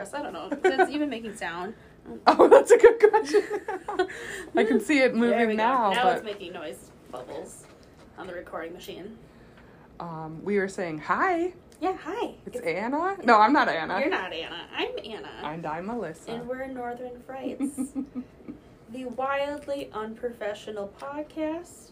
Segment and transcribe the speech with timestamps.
[0.00, 0.14] us.
[0.14, 0.48] I don't know.
[0.64, 1.74] Is it even making sound?
[2.26, 3.42] Oh, that's a good question.
[4.56, 5.54] I can see it moving go.
[5.54, 7.66] now, Now but it's making noise bubbles
[8.18, 9.18] on the recording machine.
[10.00, 11.52] um, we were saying hi.
[11.80, 12.34] Yeah, hi.
[12.46, 13.16] It's Anna.
[13.22, 14.00] No, I'm not Anna.
[14.00, 14.62] You're not Anna.
[14.76, 15.30] I'm Anna.
[15.44, 16.32] And I'm Melissa.
[16.32, 17.92] and we're Northern Frights,
[18.90, 21.90] the wildly unprofessional podcast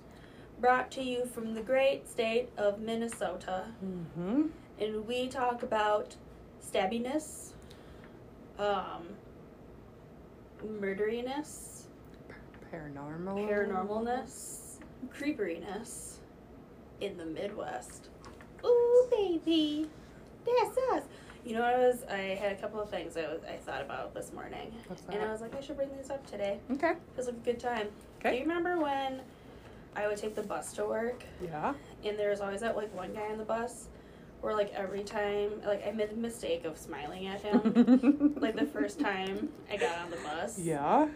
[0.61, 3.67] brought to you from the great state of Minnesota.
[3.85, 4.47] mm-hmm.
[4.81, 6.17] And we talk about
[6.65, 7.53] stabbiness,
[8.59, 9.07] um,
[10.81, 11.87] murderiness,
[12.73, 13.49] Paranormal.
[13.49, 14.79] paranormalness,
[15.17, 16.17] creeperiness
[17.01, 18.09] in the Midwest.
[18.65, 19.89] Ooh, baby,
[20.45, 21.05] that's us.
[21.45, 24.13] You know, I was I had a couple of things I was I thought about
[24.13, 26.59] this morning, What's and I was like, I should bring these up today.
[26.73, 26.93] Okay.
[27.15, 27.87] Feels like a good time.
[28.23, 28.37] Do Okay.
[28.39, 29.21] you remember when
[29.97, 31.73] I would take the bus to work, Yeah.
[32.05, 33.87] and there was always that like one guy on the bus,
[34.41, 38.67] where like every time like I made the mistake of smiling at him, like the
[38.67, 40.59] first time I got on the bus.
[40.59, 41.09] Yeah.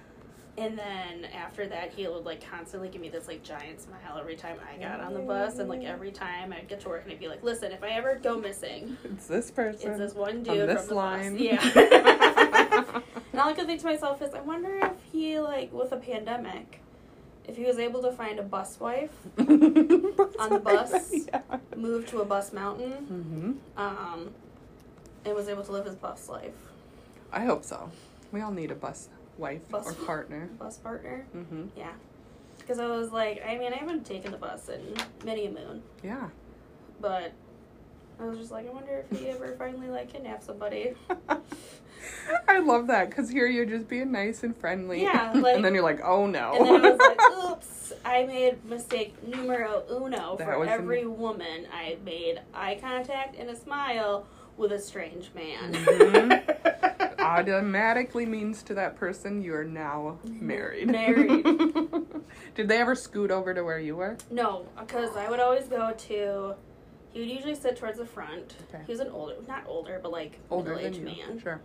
[0.59, 4.37] And then after that, he would like constantly give me this like giant smile every
[4.37, 7.13] time I got on the bus, and like every time I'd get to work, and
[7.13, 9.91] I'd be like, "Listen, if I ever go missing, It's this person.
[9.93, 11.33] it's this one on dude this from the line.
[11.33, 13.01] bus." Yeah.
[13.33, 15.97] and all I could think to myself is, I wonder if he like with a
[15.97, 16.82] pandemic,
[17.47, 19.47] if he was able to find a bus wife, on
[20.51, 21.13] the bus?
[21.27, 21.41] Yeah.
[21.77, 23.81] move to a bus mountain, Mm-hmm.
[23.81, 24.31] um,
[25.25, 26.55] and was able to live his bus life,
[27.33, 27.91] I hope so.
[28.33, 30.49] We all need a bus wife Bus- or partner.
[30.59, 31.25] bus partner.
[31.37, 31.65] Mm-hmm.
[31.77, 31.93] Yeah.
[32.59, 35.83] Because I was like, I mean, I haven't taken the bus in many a moon.
[36.03, 36.29] Yeah.
[37.01, 37.33] But
[38.21, 40.93] I was just like, I wonder if he ever finally like kidnapped somebody.
[42.49, 45.03] I love that because here you're just being nice and friendly.
[45.03, 46.53] Yeah, like- and then you're like, oh no.
[46.55, 47.21] And then I was like,
[47.53, 51.67] oops, I made mistake numero uno That for was an- every woman.
[51.73, 55.73] I made eye contact and a smile with a strange man.
[55.75, 57.19] Mhm.
[57.19, 60.89] Automatically means to that person you are now married.
[60.91, 61.45] Married.
[62.55, 64.17] Did they ever scoot over to where you were?
[64.31, 66.55] no, because I would always go to.
[67.13, 68.55] He would usually sit towards the front.
[68.69, 68.83] Okay.
[68.87, 71.39] He was an older, not older, but like Older middle-aged man.
[71.41, 71.61] Sure.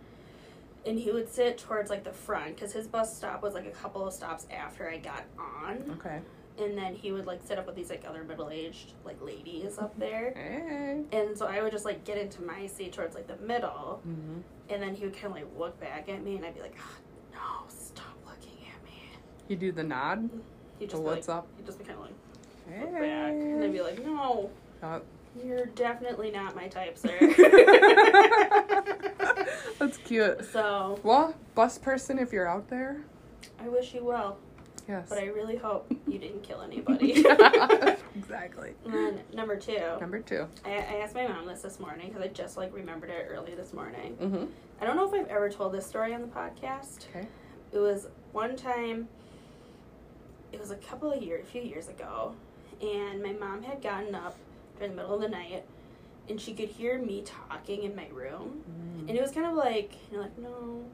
[0.88, 3.70] And he would sit towards like the front because his bus stop was like a
[3.70, 6.20] couple of stops after I got on, Okay.
[6.58, 9.78] and then he would like sit up with these like other middle aged like ladies
[9.78, 11.02] up there, Hey.
[11.12, 14.38] and so I would just like get into my seat towards like the middle, hmm
[14.70, 16.76] and then he would kind of like look back at me, and I'd be like,
[16.78, 16.98] "Ah,
[17.32, 19.00] no, stop looking at me.
[19.48, 20.28] You do the nod.
[20.78, 21.46] He'd The just be what's like, up?
[21.56, 22.14] He'd just be kind of like
[22.68, 22.80] Hey.
[22.82, 24.50] look back, and I'd be like, no,
[24.82, 25.00] Uh,
[25.44, 27.16] you're definitely not my type, sir.
[29.78, 30.44] That's cute.
[30.52, 32.98] so Well, bus person, if you're out there,
[33.60, 34.38] I wish you well,
[34.88, 35.06] yes.
[35.08, 37.24] but I really hope you didn't kill anybody.
[38.16, 38.74] exactly.
[38.84, 40.46] And then number two, Number two.
[40.64, 43.54] I, I asked my mom this this morning because I just like remembered it early
[43.54, 44.16] this morning.
[44.20, 44.44] Mm-hmm.
[44.80, 47.06] I don't know if I've ever told this story on the podcast.
[47.14, 47.26] Okay.
[47.72, 49.08] It was one time.
[50.52, 52.32] It was a couple of years, a few years ago,
[52.80, 54.34] and my mom had gotten up
[54.78, 55.64] during the middle of the night,
[56.28, 58.62] and she could hear me talking in my room,
[59.08, 60.84] and it was kind of like you know, like no,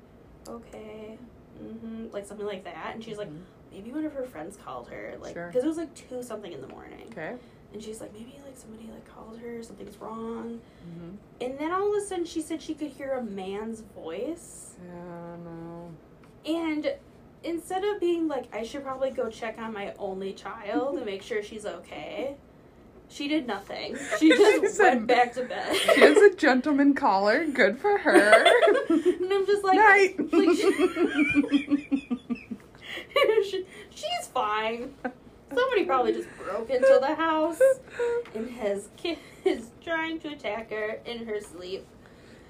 [0.48, 1.18] okay,
[1.62, 3.28] mm-hmm, like something like that, and she's like.
[3.30, 3.40] Mhm.
[3.72, 5.48] Maybe one of her friends called her, like, Sure.
[5.48, 7.08] because it was like two something in the morning.
[7.10, 7.34] Okay.
[7.72, 10.60] And she's like, maybe like somebody like called her, something's wrong.
[10.88, 11.16] Mm-hmm.
[11.40, 14.76] And then all of a sudden she said she could hear a man's voice.
[14.86, 15.90] Yeah, no.
[16.46, 16.94] And
[17.42, 21.22] instead of being like, I should probably go check on my only child and make
[21.22, 22.36] sure she's okay,
[23.14, 23.97] she did nothing.
[24.19, 25.75] She just She said- went back to bed.
[25.76, 27.47] She has a gentleman caller.
[27.47, 28.44] Good for her.
[28.88, 30.32] and I'm just like, Night.
[30.32, 30.56] like
[33.44, 34.94] she, she's fine.
[35.54, 37.60] Somebody probably just broke into the house
[38.34, 41.86] and has ki- is trying to attack her in her sleep.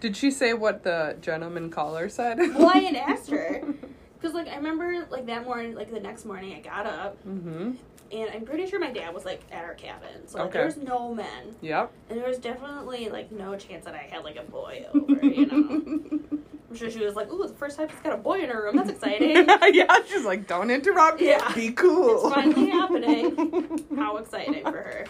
[0.01, 2.39] Did she say what the gentleman caller said?
[2.39, 3.63] Well, I had asked her
[4.21, 7.73] because, like, I remember like that morning, like the next morning, I got up Mm-hmm.
[8.13, 10.59] And I'm pretty sure my dad was like at our cabin, so like, Okay.
[10.59, 11.91] there was no men, Yep.
[12.11, 15.25] and there was definitely like no chance that I had like a boy over.
[15.27, 15.57] You know,
[16.71, 18.51] I'm sure she was like, "Ooh, it's the first time she's got a boy in
[18.51, 18.77] her room.
[18.77, 19.31] That's exciting."
[19.75, 21.21] yeah, she's like, don't interrupt.
[21.21, 21.53] Yeah.
[21.55, 22.27] Be cool.
[22.27, 23.85] It's finally happening.
[23.97, 25.07] How exciting for her.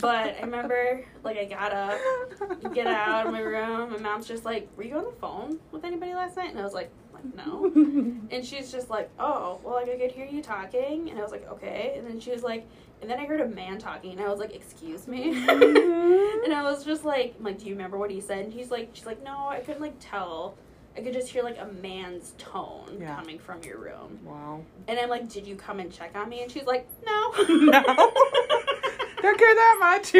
[0.00, 3.90] But I remember, like, I got up, get out of my room.
[3.90, 6.62] My mom's just like, "Were you on the phone with anybody last night?" And I
[6.62, 6.90] was like,
[7.24, 7.72] like "No."
[8.30, 11.30] And she's just like, "Oh, well, like I could hear you talking." And I was
[11.32, 12.66] like, "Okay." And then she was like,
[13.00, 16.42] and then I heard a man talking, and I was like, "Excuse me." Mm-hmm.
[16.44, 18.70] and I was just like, I'm like, "Do you remember what he said?" And he's
[18.70, 20.56] like, "She's like, no, I couldn't like tell."
[20.96, 23.14] I could just hear like a man's tone Yeah.
[23.14, 24.18] coming from your room.
[24.24, 24.62] Wow.
[24.88, 26.42] And I'm like, did you come and check on me?
[26.42, 27.32] And she's like, no.
[27.48, 27.82] No.
[29.22, 30.12] Don't care that much.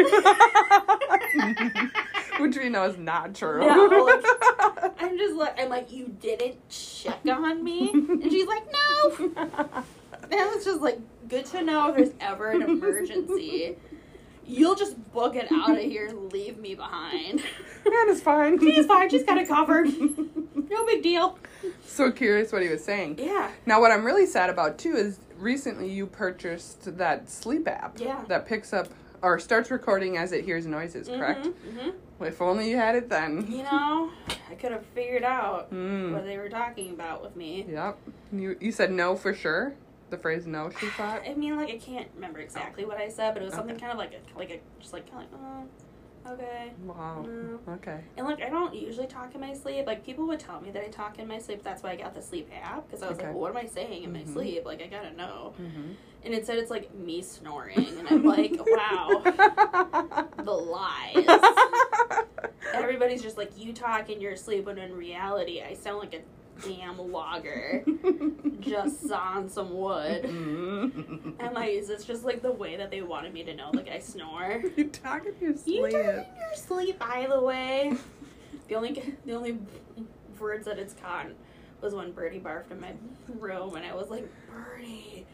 [2.39, 3.59] Which we know is not true.
[3.59, 8.63] No, like- I'm just like, I'm like, you didn't check on me, and she's like,
[8.71, 9.83] no.
[10.31, 13.77] And it's just like good to know if there's ever an emergency.
[14.45, 17.41] You'll just book it out of here and leave me behind.
[17.85, 18.59] Anna's fine.
[18.59, 19.09] She's fine.
[19.09, 19.87] She's got it covered.
[19.89, 21.39] No big deal.
[21.83, 23.15] so curious what he was saying.
[23.17, 23.49] Yeah.
[23.65, 28.23] Now, what I'm really sad about too is recently you purchased that sleep app Yeah.
[28.27, 28.87] that picks up
[29.21, 31.45] or starts recording as it hears noises, correct?
[31.47, 31.89] hmm
[32.21, 33.45] If only you had it then.
[33.49, 34.09] You know,
[34.49, 36.11] I could have figured out Mm.
[36.13, 37.65] what they were talking about with me.
[37.69, 37.97] Yep.
[38.31, 39.73] You you said no for sure.
[40.09, 41.21] The phrase no, she thought.
[41.27, 43.85] I mean, like I can't remember exactly what I said, but it was something Okay.
[43.85, 45.41] kind of like a, like a, just like kind of like,
[46.25, 46.73] oh, okay.
[46.83, 47.25] Wow.
[47.25, 47.59] No.
[47.75, 47.99] Okay.
[48.17, 49.85] And like I don't usually talk in my sleep.
[49.87, 51.63] Like people would tell me that I talk in my sleep.
[51.63, 53.27] That's why I got the sleep app because I was Okay.
[53.27, 54.33] like, well, what am I saying in my Mhm.
[54.33, 54.65] sleep?
[54.65, 55.53] Like I gotta know.
[56.19, 56.25] Mm-hmm.
[56.25, 59.21] And it said it's like me snoring, and I'm like, wow,
[60.43, 61.25] the lies.
[62.73, 66.21] Everybody's just like, you talk in your sleep, when in reality, I sound like a
[66.67, 67.85] damn logger
[68.59, 70.23] just on some wood.
[70.23, 71.33] Mm.
[71.39, 73.71] And like, is this just like the way that they wanted me to know?
[73.73, 74.61] Like I snore.
[74.75, 75.77] you talk in your sleep.
[75.77, 77.93] You talk in your sleep, by the way.
[78.67, 79.57] The only the only
[80.39, 81.27] words that it's caught
[81.81, 82.93] was when Birdie barfed in my
[83.39, 85.25] room, and I was like, Birdie,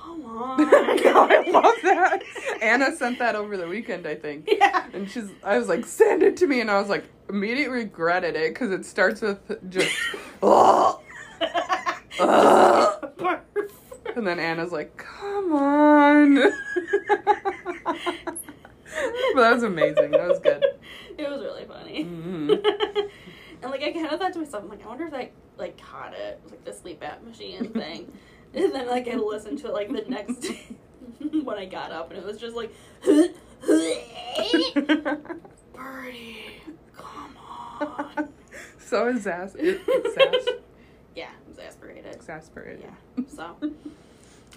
[0.00, 0.60] come on.
[0.60, 2.22] I love that.
[2.60, 4.48] Anna sent that over the weekend, I think.
[4.50, 4.86] Yeah.
[4.92, 6.60] And she's, I was like, send it to me.
[6.60, 9.40] And I was like, immediately regretted it because it starts with
[9.70, 9.94] just,
[10.42, 11.00] oh.
[12.20, 13.08] Ugh.
[14.14, 16.34] And then Anna's like, come on.
[16.34, 16.54] but
[19.34, 20.10] that was amazing.
[20.10, 20.62] That was good.
[21.16, 22.04] It was really funny.
[22.04, 23.10] Mhm.
[23.62, 25.80] and like I kind of thought to myself, I'm like, I wonder if I like
[25.80, 28.12] caught it, like the sleep app machine thing.
[28.54, 30.60] and then like I listened to it like the next day
[31.42, 32.72] when I got up, and it was just like,
[35.74, 36.60] Birdie,
[36.96, 37.36] come
[37.80, 38.28] on.
[38.78, 40.58] so exas- exas-
[41.14, 42.14] Yeah, exasperated.
[42.14, 42.84] exasperated.
[42.84, 43.24] Yeah.
[43.28, 43.56] So,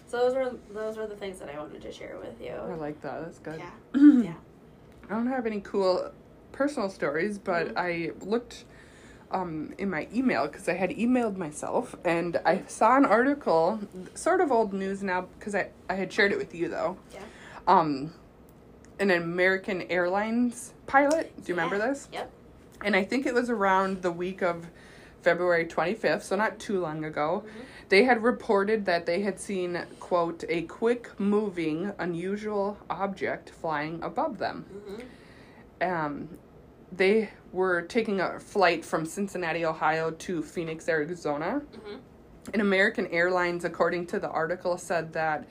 [0.08, 2.52] so those were those were the things that I wanted to share with you.
[2.54, 3.22] I like that.
[3.24, 3.60] That's good.
[3.60, 3.72] Yeah.
[4.26, 4.34] Yeah.
[5.10, 6.12] I don't have any cool
[6.52, 7.78] personal stories, but Mhm.
[7.78, 8.66] I looked
[9.32, 13.80] um, in my email because I had emailed myself and I saw an article,
[14.14, 16.98] sort of old news now because I, I had shared it with you though.
[17.14, 17.22] Yeah.
[17.68, 18.14] Um,
[19.00, 21.36] an American Airlines pilot.
[21.44, 22.08] Do you remember this?
[22.14, 22.32] Yep.
[22.84, 24.68] And I think it was around the week of
[25.22, 27.44] February 25th, so not too long ago.
[27.46, 27.66] Mhm.
[27.90, 34.38] They had reported that they had seen, quote, a quick moving, unusual object flying above
[34.38, 34.66] them.
[35.82, 35.86] Mhm.
[36.06, 36.30] Um,
[36.92, 41.62] they were taking a flight from Cincinnati, Ohio to Phoenix, Arizona.
[41.74, 42.00] Mhm.
[42.54, 45.46] And American Airlines, according to the article, said that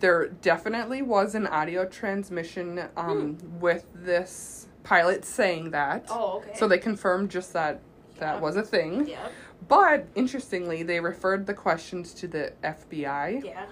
[0.00, 6.06] there definitely was an audio transmission um, with this pilot saying that.
[6.10, 6.52] Oh, okay.
[6.54, 7.80] So they confirmed just that
[8.18, 8.40] that Yeah.
[8.40, 9.08] was a thing.
[9.08, 9.32] Yep.
[9.68, 13.42] But interestingly, they referred the questions to the FBI.
[13.44, 13.66] Yeah.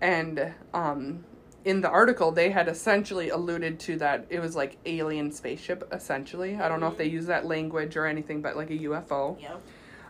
[0.00, 1.24] And um,
[1.66, 6.54] in the article, they had essentially alluded to that it was like alien spaceship, essentially.
[6.56, 9.38] I don't know if they use that language or anything, but like a UFO.
[9.42, 9.60] Yep.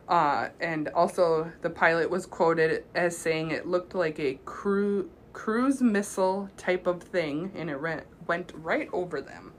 [0.06, 5.80] Uh, and also, the pilot was quoted as saying it looked like a cru- cruise
[5.80, 9.54] missile type of thing, and it ran- went right over them.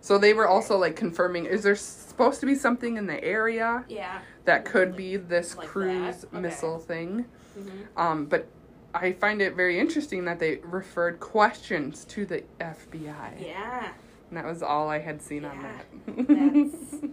[0.00, 3.84] So they were also like confirming is there supposed to be something in the area
[3.88, 4.18] Yeah.
[4.46, 6.24] that could be this Like cruise?
[6.24, 6.40] Okay.
[6.40, 7.26] missile thing?
[7.56, 7.98] Mm-hmm.
[8.00, 8.48] Um, but
[8.94, 13.40] I find it very interesting that they referred questions to the FBI.
[13.46, 13.92] Yeah.
[14.28, 15.84] And that was all I had seen on that.
[16.06, 17.04] That's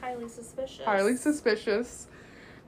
[0.00, 0.84] highly suspicious.
[0.84, 2.06] Highly suspicious.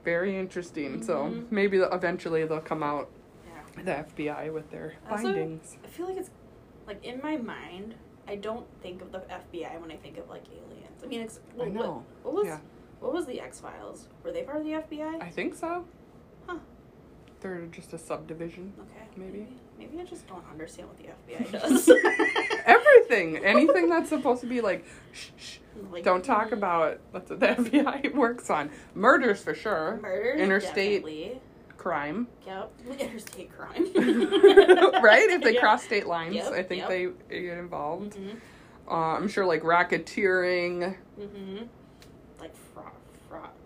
[0.03, 1.01] Very interesting.
[1.01, 1.51] So Mhm.
[1.51, 3.09] maybe eventually they'll come out,
[3.77, 3.83] Yeah.
[3.83, 5.77] the FBI, with their Also- findings.
[5.83, 6.29] I feel like it's
[6.85, 7.95] like in my mind.
[8.27, 11.03] I don't think of the FBI when I think of like aliens.
[11.03, 12.03] I mean, it's I what.
[12.23, 12.59] What, was Yeah.
[13.01, 14.07] what was the X Files?
[14.23, 15.17] Were they part of the FBI?
[15.19, 15.85] I think so.
[17.43, 18.73] They're just a subdivision.
[18.79, 19.05] okay.
[19.17, 19.47] maybe.
[19.77, 21.89] Maybe I just don't understand what the FBI does.
[22.65, 23.37] Everything.
[23.43, 25.57] Anything that's supposed to be like, shh, shh,
[25.91, 26.99] Like, don't talk mm, about.
[27.11, 28.69] That's what the FBI works on.
[28.95, 29.99] Murders for sure.
[30.01, 30.39] murders.
[30.39, 31.41] interstate- definitely.
[31.77, 32.27] Crime.
[32.47, 32.71] Yep.
[32.99, 33.83] Interstate crime.
[35.03, 35.29] right?
[35.29, 35.59] If they Yeah.
[35.59, 36.89] cross state lines, Yep, I think yep.
[36.89, 38.15] they, get involved.
[38.15, 38.37] Mhm.
[38.87, 41.67] Uh, I'm sure like racketeering, Mhm.
[42.39, 42.91] Like fraud.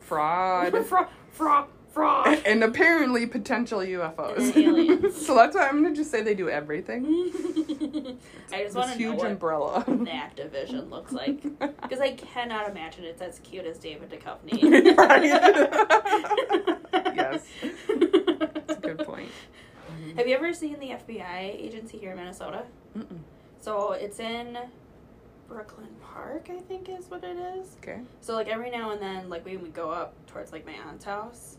[0.01, 0.72] Fraud.
[0.72, 1.07] fraud, fraud.
[1.31, 1.67] Fraud.
[1.98, 2.42] Fraud.
[2.46, 4.38] and apparently potential UFOs.
[4.38, 5.25] And aliens.
[5.25, 7.06] so that's why I'm gonna just say they do everything.
[8.51, 9.84] I just This want to know huge what umbrella.
[10.06, 11.42] that division looks like
[11.82, 14.96] because I cannot imagine it's as cute as David Duchovny.
[14.98, 15.24] Right.
[17.16, 17.46] Yes.
[17.88, 19.30] That's a good point.
[20.16, 22.63] Have you ever seen the FBI agency here in Minnesota?
[22.98, 23.20] Mm-mm.
[23.60, 24.58] So it's in
[25.48, 27.75] Brooklyn Park, I think is what it is.
[27.82, 28.00] Okay.
[28.22, 31.06] So like every now and then, like we would go up towards like my aunt's
[31.06, 31.57] house.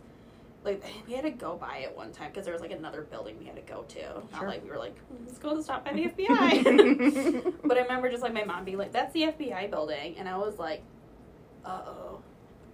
[0.65, 3.37] Like we had to go by it one time because there was like another building
[3.39, 4.23] we had to go to.
[4.33, 7.63] Not like we were like, "Hmm, let's go stop by the FBI.
[7.65, 10.37] but I remember just like my mom being like, "That's the FBI building," and I
[10.37, 10.83] was like,
[11.65, 12.21] "Uh oh,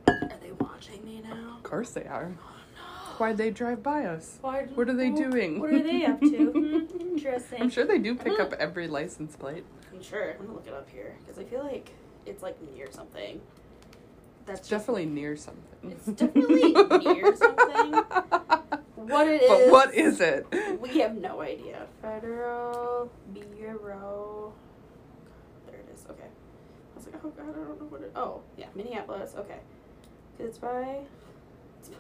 [0.09, 2.33] are they watching me now?" Of course they are.
[2.38, 3.14] Oh no.
[3.19, 4.38] Why'd they drive by us?
[4.41, 5.61] Why, What are they doing?
[5.61, 6.50] What are they up to?
[6.50, 7.62] Hmm, interesting.
[7.62, 9.64] I'm sure they do pick up every license plate.
[9.93, 10.33] I'm sure.
[10.33, 11.91] I'm gonna look it up here because I feel like
[12.26, 13.41] it's like near something.
[14.47, 15.62] That's It's definitely near something.
[15.91, 17.93] It's definitely near something.
[18.97, 19.49] What it is?
[19.50, 20.47] But what is it?
[20.81, 21.87] We have no idea.
[22.00, 24.53] Federal Bureau.
[25.67, 26.05] There it is.
[26.11, 26.25] Okay.
[26.25, 28.12] I was like, oh god, I don't know what it.
[28.17, 29.35] Oh yeah, Minneapolis.
[29.37, 29.59] Okay.
[30.38, 31.00] It's by.
[31.81, 31.91] It's,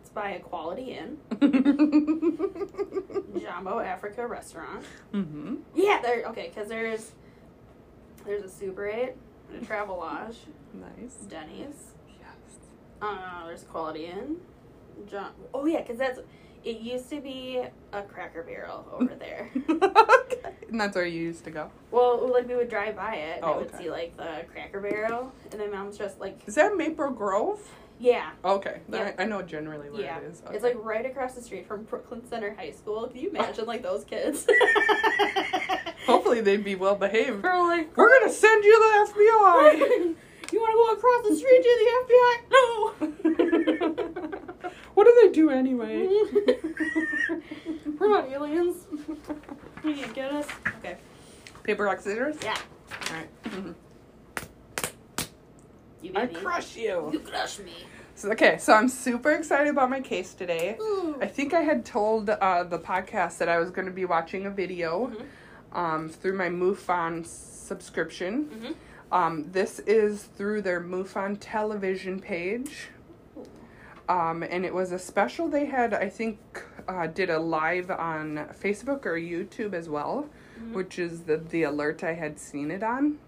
[0.00, 1.18] it's by Equality Inn,
[3.40, 4.84] Jumbo Africa Restaurant.
[5.12, 5.56] mm-hmm.
[5.74, 6.24] Yeah, there.
[6.28, 7.12] Okay, because there's
[8.24, 9.12] there's a Super 8,
[9.52, 10.36] and a Travelodge,
[10.72, 11.14] Nice.
[11.28, 11.92] Denny's.
[13.02, 14.36] Uh, there's Quality Inn.
[15.06, 15.30] John.
[15.52, 16.20] Oh yeah, because that's.
[16.64, 17.60] It used to be
[17.92, 19.50] a Cracker Barrel over there.
[19.68, 20.40] okay.
[20.70, 21.70] And that's where you used to go.
[21.92, 23.84] well, like we would drive by it, and Oh, I would okay.
[23.84, 27.60] see like the Cracker Barrel, and then mom's just like, Is that Maple Grove?
[28.00, 28.80] yeah, Okay.
[28.90, 29.12] Yeah.
[29.18, 30.18] I, I know generally where yeah.
[30.18, 30.42] it is.
[30.50, 33.06] It's like right across the street from Brooklyn Center High School.
[33.06, 34.46] Can you imagine like those kids?
[36.06, 37.42] Hopefully they'd be well behaved.
[37.44, 40.14] We're like, We're gonna send you the FBI.
[40.52, 42.34] You want to go across the street to the FBI?
[42.54, 42.68] No.
[44.94, 46.06] what do they do anyway?
[47.98, 48.86] We're not aliens.
[49.84, 50.46] You can't get us.
[50.78, 50.96] Okay.
[51.62, 52.36] Paper rock scissors.
[52.42, 52.56] Yeah.
[53.10, 53.28] All right.
[56.02, 56.40] You I beat me.
[56.42, 57.20] crush You you.
[57.20, 57.72] crush me.
[58.16, 60.76] So, okay, so I'm super excited about my case today.
[60.80, 61.16] Ooh.
[61.20, 64.46] I think I had told uh, the podcast that I was going to be watching
[64.46, 65.26] a video Mhm.
[65.76, 68.44] um, through my MUFON subscription.
[68.46, 68.74] Mhm.
[69.12, 72.88] Um, this is through their MUFON television page.
[74.08, 76.38] Um, and it was a special they had, I think,
[76.86, 80.28] uh, did a live on Facebook or YouTube as well,
[80.60, 80.72] Mhm.
[80.74, 83.18] which is the, the alert I had seen it on.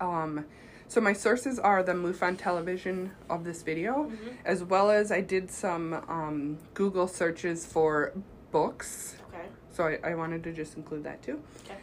[0.00, 0.46] Um,
[0.88, 4.36] so my sources are the MUFON television of this video, Mhm.
[4.46, 8.12] as well as I did some um, Google searches for
[8.52, 9.16] books.
[9.28, 9.46] Okay.
[9.72, 11.42] So I, I wanted to just include that too.
[11.66, 11.76] Okay.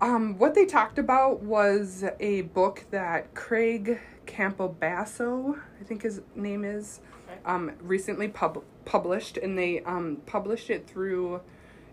[0.00, 6.64] Um, what they talked about was a book that Craig Campobasso, I think his name
[6.64, 7.00] is,
[7.44, 11.40] um, recently pub- published, and they um, published it through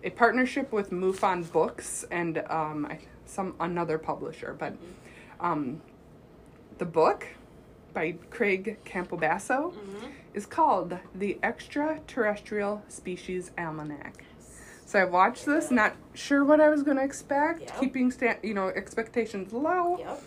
[0.04, 4.56] a partnership with MUFON Books and um, I, some another publisher.
[4.58, 4.76] But
[5.42, 5.82] um,
[6.78, 7.28] the book
[7.94, 10.12] by Craig Campobasso Mhm.
[10.34, 14.24] is called The Extraterrestrial Species Almanac.
[14.88, 17.80] So I watched this, not sure what I was going to expect, Yep.
[17.82, 20.24] keeping sta- you know expectations low, Yep.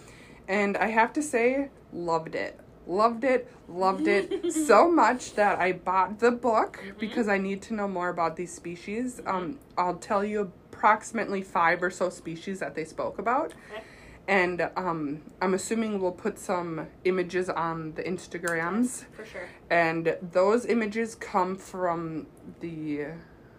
[0.48, 5.72] and I have to say, loved it, loved it, loved it so much that I
[5.72, 6.98] bought the book Mhm.
[6.98, 9.22] because I need to know more about these species.
[9.26, 13.54] Um, I'll tell you approximately five or so species that they spoke about.
[13.72, 13.82] Okay.
[14.28, 19.06] And um, I'm assuming we'll put some images on the Instagrams.
[19.12, 19.48] For sure.
[19.70, 22.26] And those images come from
[22.60, 23.06] the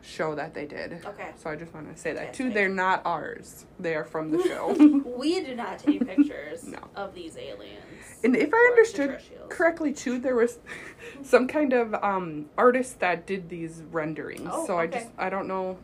[0.02, 0.94] show that they did.
[1.06, 1.30] Okay.
[1.38, 2.46] So I just want to say that too.
[2.46, 2.54] Fantastic.
[2.54, 3.66] They're not ours.
[3.80, 4.74] They are from the show.
[5.18, 6.80] We do not take pictures No.
[6.96, 7.84] of these aliens.
[8.24, 10.60] and if I understood correctly too, there was
[11.24, 14.50] some kind of um, artist that did these renderings.
[14.52, 15.78] Oh, so I just I don't know.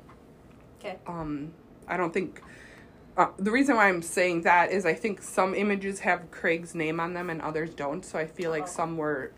[0.79, 0.97] Okay.
[1.07, 1.53] Um,
[1.87, 2.41] I don't think.
[3.15, 6.99] Uh, the reason why I'm saying that is I think some images have Craig's name
[6.99, 8.05] on them and others don't.
[8.05, 8.67] So I feel like Oh.
[8.67, 9.31] some were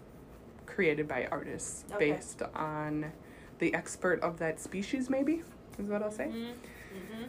[0.65, 2.11] created by artists Okay.
[2.11, 3.11] based on
[3.59, 5.43] the expert of that species, maybe
[5.77, 6.27] is what I'll say.
[6.27, 6.53] Mhm.
[6.93, 7.27] Mhm.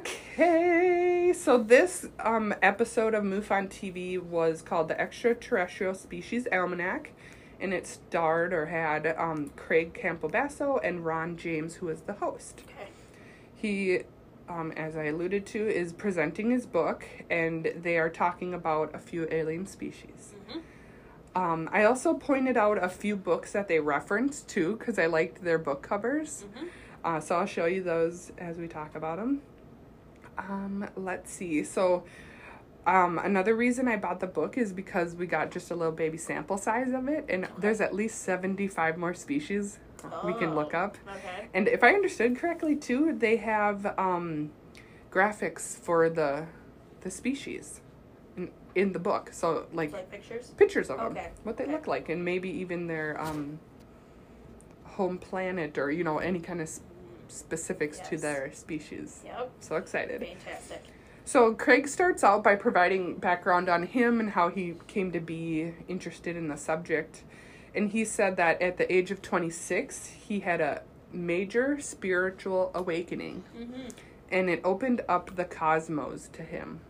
[0.00, 7.12] Okay, so this um, episode of MUFON TV was called the Extraterrestrial Species Almanac,
[7.60, 12.62] and it starred or had um, Craig Campobasso and Ron James, who is the host.
[12.66, 12.88] Okay.
[13.54, 14.00] He,
[14.48, 18.98] um, as I alluded to, is presenting his book, and they are talking about a
[18.98, 20.34] few alien species.
[20.50, 20.60] Mhm.
[21.38, 25.44] Um, I also pointed out a few books that they referenced too, because I liked
[25.44, 26.44] their book covers.
[26.56, 26.68] Mhm.
[27.04, 29.42] Uh, so I'll show you those as we talk about them.
[30.36, 31.62] Um, let's see.
[31.62, 32.02] So,
[32.88, 36.18] um, another reason I bought the book is because we got just a little baby
[36.18, 39.78] sample size of it, and there's at least 75 more species
[40.24, 40.96] we can look Oh, up.
[41.08, 41.48] Okay.
[41.54, 44.50] And if I understood correctly, too, they have um,
[45.12, 46.46] graphics for the
[47.02, 47.80] the species
[48.78, 49.30] in, the book.
[49.32, 50.48] So, like, Like pictures.
[50.56, 51.72] pictures of them, what they okay.
[51.72, 53.58] look like, and maybe even their um,
[54.84, 56.80] home planet or you know any kind of s-
[57.28, 59.22] specifics to their species.
[59.24, 59.50] Yep.
[59.60, 60.20] So excited.
[60.26, 60.84] Fantastic.
[61.24, 65.74] So Craig starts out by providing background on him and how he came to be
[65.86, 67.22] interested in the subject.
[67.74, 70.82] And he said that at the age of 26, he had a
[71.12, 73.88] major spiritual awakening Mm-hmm.
[74.30, 76.80] and it opened up the cosmos to him.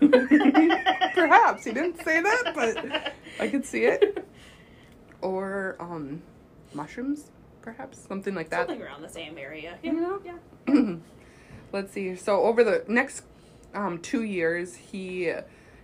[0.00, 1.10] He got high.
[1.14, 4.26] Perhaps he didn't say that, but I could see it.
[5.20, 6.22] Or um
[6.74, 7.30] mushrooms,
[7.62, 8.68] perhaps, something like that.
[8.68, 9.78] Something around the same area.
[9.82, 9.92] Yeah.
[9.92, 10.20] You know?
[10.24, 10.96] Yeah.
[11.72, 12.16] Let's see.
[12.16, 13.22] So over the next
[13.74, 15.32] um, two years, he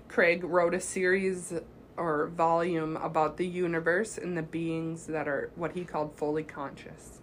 [0.09, 1.55] Craig wrote a series
[1.97, 7.21] or volume about the universe and the beings that are what he called fully conscious.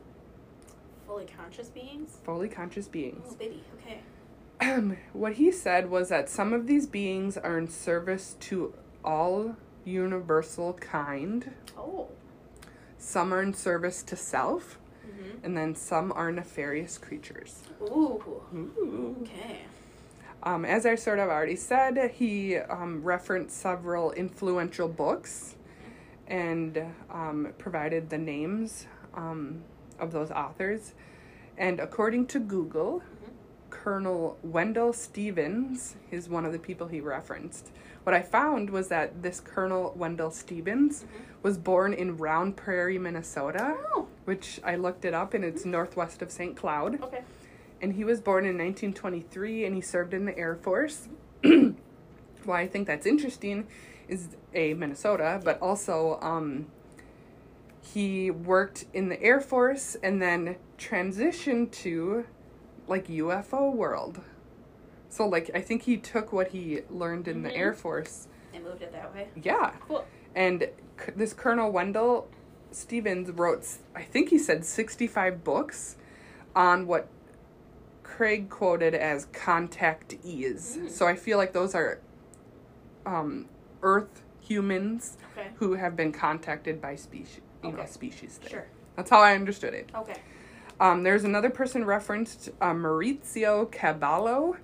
[1.08, 2.18] Fully conscious beings.
[2.24, 3.28] Fully conscious beings.
[3.32, 3.64] Oh, baby.
[3.80, 4.00] Okay.
[4.62, 8.74] Um, what he said was that some of these beings are in service to
[9.04, 11.52] all universal kind.
[11.78, 12.08] Oh.
[12.98, 15.46] Some are in service to self, Mm-hmm.
[15.46, 17.64] and then some are nefarious creatures.
[17.82, 18.22] Ooh.
[18.54, 19.16] Ooh.
[19.22, 19.62] Okay.
[20.44, 25.56] Um, as I sort of already said, he um, referenced several influential books
[26.28, 28.86] and um, provided the names
[29.16, 29.64] um,
[30.00, 30.94] of those authors.
[31.58, 33.02] And according to Google,
[33.84, 37.70] Colonel Wendell Stevens is one of the people he referenced.
[38.04, 41.06] What I found was that this Colonel Wendell Stevens
[41.44, 44.08] was born in Round Prairie, Minnesota, Oh.
[44.26, 46.58] which I looked it up and it's northwest of St.
[46.58, 47.24] Cloud Okay.
[47.82, 51.08] and he was born in 1923 and he served in the Air Force.
[52.44, 53.66] Why I think that's interesting
[54.10, 56.68] is a Minnesota, but also um,
[57.82, 62.26] he worked in the Air Force and then transitioned to
[62.90, 64.22] like UFO world.
[65.10, 67.58] So like I think he took what he learned in the Mhm.
[67.58, 68.28] Air Force.
[68.52, 69.30] They moved it that way.
[69.42, 69.72] Yeah.
[69.88, 70.06] Cool.
[70.36, 70.70] And
[71.00, 72.28] c- this Colonel Wendell
[72.72, 75.96] Stevens wrote, I think he said 65 books
[76.56, 77.08] on what
[78.04, 80.78] Craig quoted as contactees.
[80.78, 80.90] Mm.
[80.90, 82.00] So I feel like those are
[83.06, 83.48] um,
[83.82, 85.50] Earth humans Okay.
[85.56, 87.88] who have been contacted by species, you know, Okay.
[87.88, 88.38] species.
[88.38, 88.50] Thing.
[88.50, 88.66] Sure.
[88.96, 89.90] That's how I understood it.
[89.96, 90.18] Okay.
[90.80, 94.56] Um, there's another person referenced, uh, Maurizio Cavallo,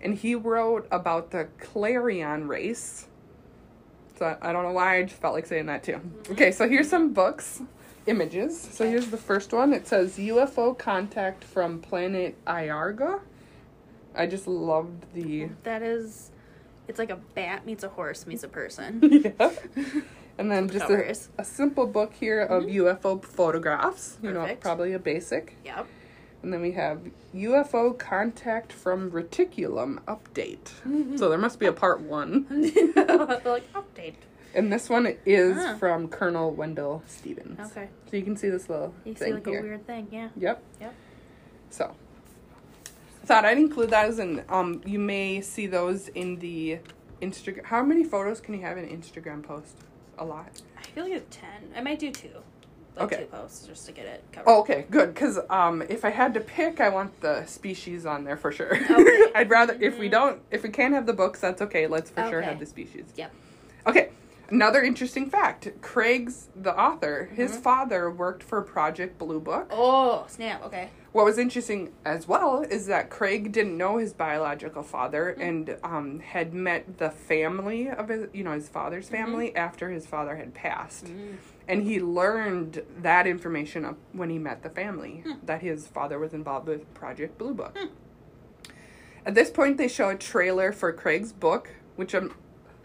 [0.00, 3.08] and he wrote about the Clarion race.
[4.18, 6.00] So I- I don't know why, I just felt like saying that too.
[6.30, 7.60] Okay, so here's some books,
[8.06, 8.60] images.
[8.60, 9.72] So here's the first one.
[9.72, 13.20] It says UFO contact from planet Iarga.
[14.14, 15.48] I just loved the.
[15.64, 16.30] That is,
[16.86, 19.00] it's like a bat meets a horse meets a person.
[19.40, 19.50] yeah.
[20.38, 24.18] And then just a, a simple book here of UFO photographs.
[24.22, 25.56] You know, probably a basic.
[25.64, 25.86] Yep.
[26.42, 27.00] And then we have
[27.34, 30.68] UFO contact from reticulum update.
[31.18, 32.46] So there must be a part one.
[33.44, 34.14] Like update.
[34.54, 35.76] And this one is Ah.
[35.78, 37.58] from Colonel Wendell Stevens.
[37.72, 37.88] Okay.
[38.10, 39.60] So you can see this little You see like here.
[39.60, 40.28] a weird thing, yeah.
[40.36, 40.62] Yep.
[40.80, 40.94] Yep.
[41.70, 41.94] So
[43.24, 46.78] thought I'd include those and um you may see those in the
[47.22, 49.76] Instagram how many photos can you have in an Instagram post?
[50.18, 50.48] A lot.
[50.78, 51.72] I feel like ten.
[51.76, 52.28] I might do two.
[52.96, 53.22] Like Okay.
[53.22, 54.48] two posts just to get it covered.
[54.48, 55.12] Oh, okay, good.
[55.12, 58.72] Because um, if I had to pick, I want the species on there for sure.
[58.76, 59.24] Okay.
[59.34, 60.12] I'd rather if we Mhm.
[60.12, 61.88] don't, if we can't have the books, that's okay.
[61.88, 63.06] Let's for sure have the species.
[63.16, 63.32] Yep.
[63.88, 64.10] Okay.
[64.50, 67.30] Another interesting fact: Craig's the author.
[67.34, 67.60] His Mhm.
[67.62, 69.68] father worked for Project Blue Book.
[69.70, 70.62] Oh, snap.
[70.64, 70.88] Okay.
[71.12, 75.42] What was interesting as well is that Craig didn't know his biological father Mm.
[75.48, 79.14] and um, had met the family of his, you know, his father's Mm-hmm.
[79.24, 81.36] family after his father had passed Mm.
[81.68, 85.32] and he learned that information up when he met the family Hmm.
[85.44, 87.76] that his father was involved with Project Blue Book.
[87.78, 87.86] Hmm.
[89.24, 92.34] At this point, they show a trailer for Craig's book, which I'm.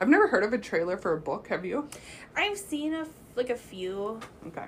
[0.01, 1.47] I've never heard of a trailer for a book.
[1.49, 1.87] Have you?
[2.35, 4.19] I've seen a like a few.
[4.47, 4.65] Okay.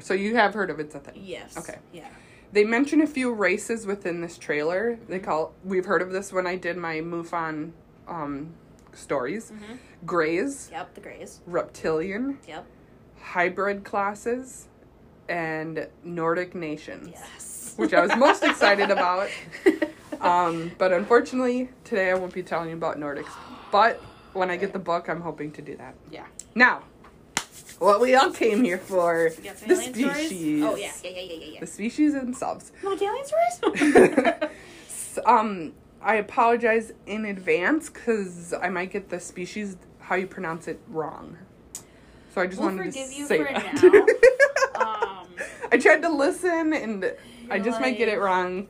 [0.00, 1.20] So you have heard of it's a thing.
[1.24, 1.56] Yes.
[1.56, 1.78] Okay.
[1.92, 2.08] Yeah.
[2.52, 4.98] They mention a few races within this trailer.
[5.08, 5.52] They call.
[5.64, 7.70] We've heard of this when I did my MUFON
[8.08, 8.54] um,
[8.92, 9.50] stories.
[9.52, 9.74] Mm-hmm.
[10.06, 10.94] Greys, Yep.
[10.94, 11.40] The Greys.
[11.46, 12.66] reptilian, Yep.
[13.20, 14.66] hybrid classes,
[15.28, 17.10] and Nordic nations.
[17.12, 17.74] Yes.
[17.76, 19.28] Which I was most excited about.
[20.20, 23.30] Um, but unfortunately, today I won't be telling you about Nordics.
[23.70, 24.00] But
[24.32, 25.94] when I get the book, I'm hoping to do that.
[26.10, 26.26] Yeah.
[26.54, 26.82] Now,
[27.78, 30.26] what we all came here for yeah, the alien stories?
[30.26, 30.64] species.
[30.64, 30.92] Oh yeah.
[31.02, 31.10] Yeah.
[31.10, 31.20] Yeah.
[31.20, 31.34] Yeah.
[31.34, 31.46] Yeah.
[31.54, 31.60] yeah.
[31.60, 32.72] The species themselves.
[32.82, 34.34] You want alien stories?
[34.86, 40.66] S- um, I apologize in advance because I might get the species how you pronounce
[40.68, 41.36] it wrong.
[42.34, 44.74] So I just We'll wanted to forgive you say for that.
[44.76, 45.26] um,
[45.72, 47.12] I tried to listen and
[47.50, 48.68] I just might get it wrong,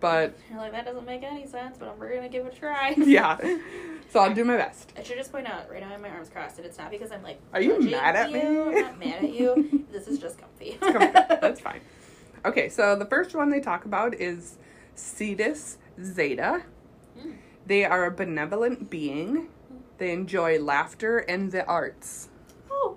[0.00, 2.90] but you're like that doesn't make any sense, but we're gonna give it a try.
[2.96, 3.38] yeah.
[4.10, 4.92] So I'll do my best.
[4.96, 6.90] I should just point out right now I have my arms crossed, and it's not
[6.90, 7.40] because I'm like.
[7.52, 8.36] Are you mad at you.
[8.36, 8.42] me?
[8.42, 9.84] I'm not mad at you.
[9.92, 10.78] This is just comfy.
[10.80, 11.12] It's comfy.
[11.40, 11.80] That's fine.
[12.44, 14.58] Okay, so the first one they talk about is
[14.94, 16.62] Cetus Zeta.
[17.18, 17.34] Mm.
[17.66, 19.48] They are a benevolent being.
[19.96, 22.28] They enjoy laughter and the arts.
[22.70, 22.96] Oh,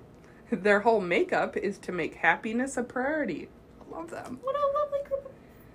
[0.52, 3.50] Their whole makeup is to make happiness a priority.
[3.80, 4.40] I love them.
[4.44, 5.00] what a lovely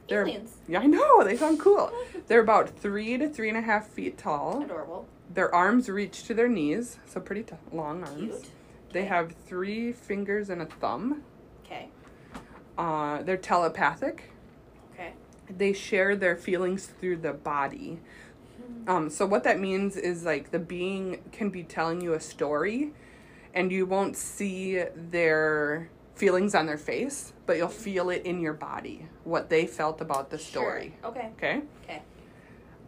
[0.09, 0.57] They're- aliens.
[0.69, 1.25] Yeah, I know.
[1.25, 1.93] They sound cool.
[2.27, 4.63] They're about three to three and a half feet tall.
[4.63, 5.07] Adorable.
[5.33, 8.19] Their arms reach to their knees, so pretty t- long arms.
[8.41, 8.51] Cute.
[8.93, 11.23] They have three fingers and a thumb.
[11.65, 11.89] Okay.
[12.79, 14.31] Uh, they're telepathic.
[14.95, 15.13] Okay.
[15.51, 17.99] They share their feelings through the body.
[18.87, 22.93] Um, so what that means is like the being can be telling you a story,
[23.55, 28.55] and you won't see their feelings on their face, but you'll feel it in your
[28.55, 30.95] body what they felt about the story.
[31.01, 31.11] Sure.
[31.11, 31.31] Okay.
[31.37, 31.63] Okay.
[31.85, 32.03] Okay.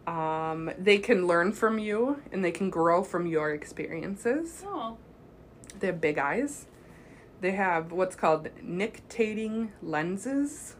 [0.07, 4.63] Um, they can learn from you, and they can grow from your experiences.
[4.65, 4.97] Oh.
[5.79, 6.65] They have big eyes.
[7.41, 10.75] They have what's called nictating lenses.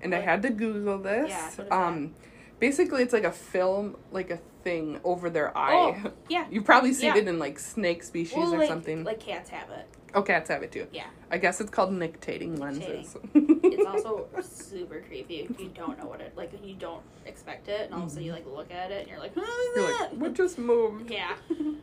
[0.00, 1.30] And I had to Google this.
[1.30, 2.14] Yeah, what um
[2.60, 6.00] basically it's like a film like a thing over their eye.
[6.04, 6.46] Oh, yeah.
[6.50, 7.22] You've probably seen Yeah.
[7.22, 9.02] it in like snake species Well, or like, something.
[9.02, 9.88] Like cats have it.
[10.14, 10.86] Oh, cats have it too.
[10.92, 11.06] Yeah.
[11.30, 13.16] I guess it's called nictating lenses.
[13.34, 16.52] It's also super creepy if you don't know what it like.
[16.64, 19.08] You don't expect it, and all of a sudden you like look at it and
[19.08, 19.78] you're like, "What is Mm-hmm.
[19.80, 21.10] You're that?" like, what just moved?
[21.10, 21.34] Yeah.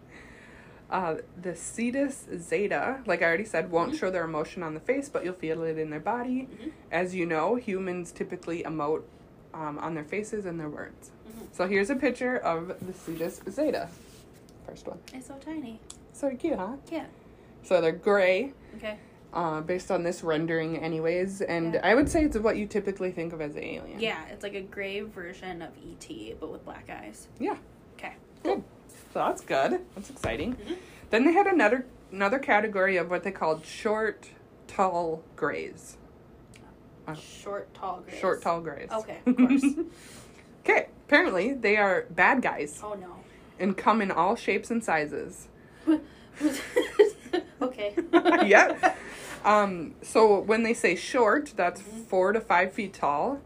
[0.88, 4.00] Uh, the Cetus Zeta, like I already said, won't Mhm.
[4.00, 6.48] show their emotion on the face, but you'll feel it in their body.
[6.62, 6.72] Mhm.
[6.92, 9.02] As you know, humans typically emote
[9.56, 11.10] um, on their faces and their words.
[11.28, 11.48] Mhm.
[11.54, 13.90] So here's a picture of the Cetus Zeta.
[14.68, 15.00] First one.
[15.12, 15.80] It's so tiny.
[16.14, 16.76] So cute, huh?
[16.92, 17.06] Yeah.
[17.66, 18.98] So they're gray, Okay.
[19.34, 21.82] uh, based on this rendering, anyways, and Yeah.
[21.84, 24.00] I would say it's what you typically think of as an alien.
[24.00, 27.28] Yeah, it's like a gray version of ET, but with black eyes.
[27.40, 27.58] Yeah.
[27.98, 28.14] Okay.
[28.44, 28.64] Good.
[29.14, 29.82] So that's good.
[29.96, 30.56] That's exciting.
[30.56, 30.78] Mhm.
[31.10, 34.30] Then they had another another category of what they called short,
[34.68, 35.98] tall grays.
[37.08, 38.20] Uh, Short, tall, grays.
[38.20, 38.90] Short, tall grays.
[38.92, 39.64] Okay, of course.
[40.64, 40.88] okay.
[41.08, 43.18] Apparently, they are bad guys oh no.
[43.60, 45.48] and come in all shapes and sizes.
[47.62, 47.96] okay.
[48.46, 48.98] Yep.
[49.44, 52.06] Um, so when they say short, that's Mhm.
[52.06, 53.40] four to five feet tall.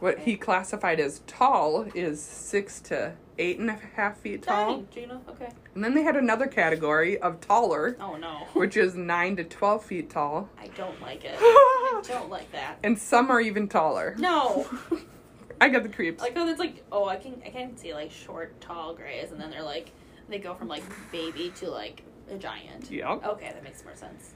[0.00, 4.76] What he classified as tall is six to eight and a half feet tall.
[4.76, 5.20] Dang, Gina.
[5.28, 5.48] Okay.
[5.74, 8.46] And then they had another category of taller, Oh no.
[8.54, 10.48] which is nine to twelve feet tall.
[10.58, 11.36] I don't like it.
[11.40, 12.78] I don't like that.
[12.82, 14.14] and some are even taller.
[14.18, 14.66] No.
[15.60, 16.22] I got the creeps.
[16.22, 19.40] Like oh, it's like oh, I can I can see like short, tall grays, and
[19.40, 19.90] then they're like
[20.28, 22.90] they go from like baby to like a giant.
[22.90, 23.12] Yeah.
[23.24, 24.34] Okay, that makes more sense.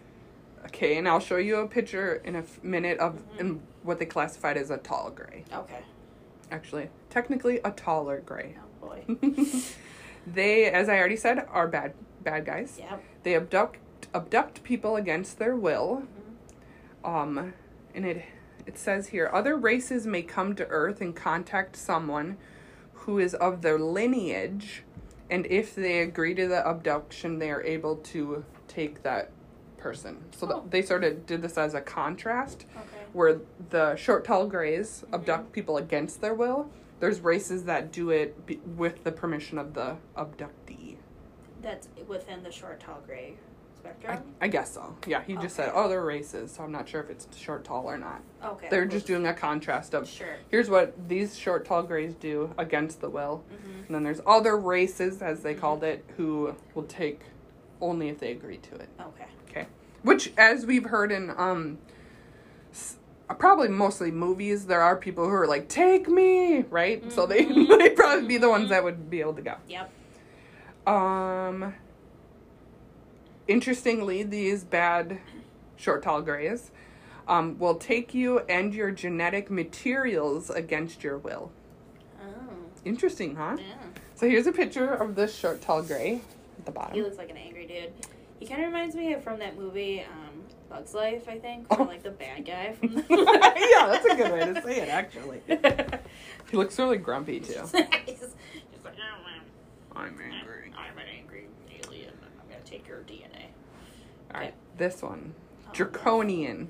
[0.66, 3.40] Okay, and I'll show you a picture in a f- minute of Mhm.
[3.40, 5.44] in what they classified as a tall gray.
[5.52, 5.80] Okay.
[6.50, 8.56] Actually, technically a taller gray.
[8.82, 9.04] Oh boy.
[10.26, 12.76] they, as I already said, are bad bad guys.
[12.78, 13.02] Yep.
[13.22, 13.78] They abduct
[14.14, 16.02] abduct people against their will.
[17.04, 17.08] Mhm.
[17.08, 17.54] Um,
[17.94, 18.24] and it
[18.66, 22.36] it says here other races may come to Earth and contact someone
[22.92, 24.82] who is of their lineage,
[25.30, 29.30] and if they agree to the abduction, they are able to take that
[29.76, 30.18] person.
[30.32, 30.64] So Oh.
[30.68, 33.04] they sort of did this as a contrast, Okay.
[33.12, 35.14] where the short, tall grays Mhm.
[35.14, 36.70] abduct people against their will.
[37.00, 40.96] There's races that do it be- with the permission of the abductee.
[41.62, 43.36] That's within the short, tall gray
[43.84, 44.22] I, spectrum.
[44.40, 44.96] I guess so.
[45.06, 45.78] Yeah, he just said, Okay.
[45.78, 48.20] oh, they're races, so I'm not sure if it's short, tall, or not.
[48.44, 48.68] Okay.
[48.70, 50.36] They're just doing a contrast of Sure.
[50.50, 53.44] here's what these short, tall grays do against the will.
[53.52, 53.86] Mm-hmm.
[53.86, 55.60] And then there's other races, as they Mhm.
[55.60, 57.20] called it, who will take
[57.80, 58.88] only if they agree to it.
[59.00, 59.26] Okay.
[59.50, 59.66] Okay.
[60.02, 61.78] Which, as we've heard in um,
[62.72, 62.96] s-
[63.38, 67.10] probably mostly movies, there are people who are like, "Take me," right?
[67.12, 67.78] So they Mhm.
[67.78, 68.70] they'd probably be the ones Mhm.
[68.70, 69.54] that would be able to go.
[69.68, 69.90] Yep.
[70.86, 71.74] Um.
[73.48, 75.18] Interestingly, these bad
[75.76, 76.70] short, tall grays
[77.26, 81.50] um, will take you and your genetic materials against your will.
[82.22, 82.26] Oh.
[82.84, 83.56] Interesting, huh?
[83.58, 83.74] Yeah.
[84.14, 86.20] So here's a picture of this short, tall gray
[86.58, 86.94] at the bottom.
[86.94, 87.92] He looks like an angry dude.
[88.38, 91.66] He kind of reminds me of from that movie, um, Bugs Life, I think.
[91.70, 91.78] Oh.
[91.78, 93.04] Or like the bad guy from the.
[93.10, 95.40] yeah, that's a good way to say it, actually.
[96.50, 97.52] He looks really grumpy too.
[98.06, 98.36] He's just
[98.82, 99.42] like, oh, man.
[99.94, 100.72] I'm angry.
[100.76, 101.46] I'm an angry
[101.84, 103.46] alien, and I'm gonna take your DNA.
[104.34, 105.34] All right, this one,
[105.66, 106.68] Oh, draconian.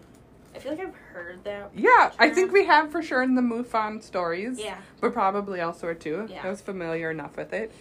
[0.54, 1.70] I feel like I've heard that.
[1.74, 4.58] Yeah, I think we have for sure in the MUFON stories.
[4.58, 4.78] Yeah.
[5.00, 6.26] but probably elsewhere too.
[6.30, 6.42] Yeah.
[6.44, 7.72] I was familiar enough with it.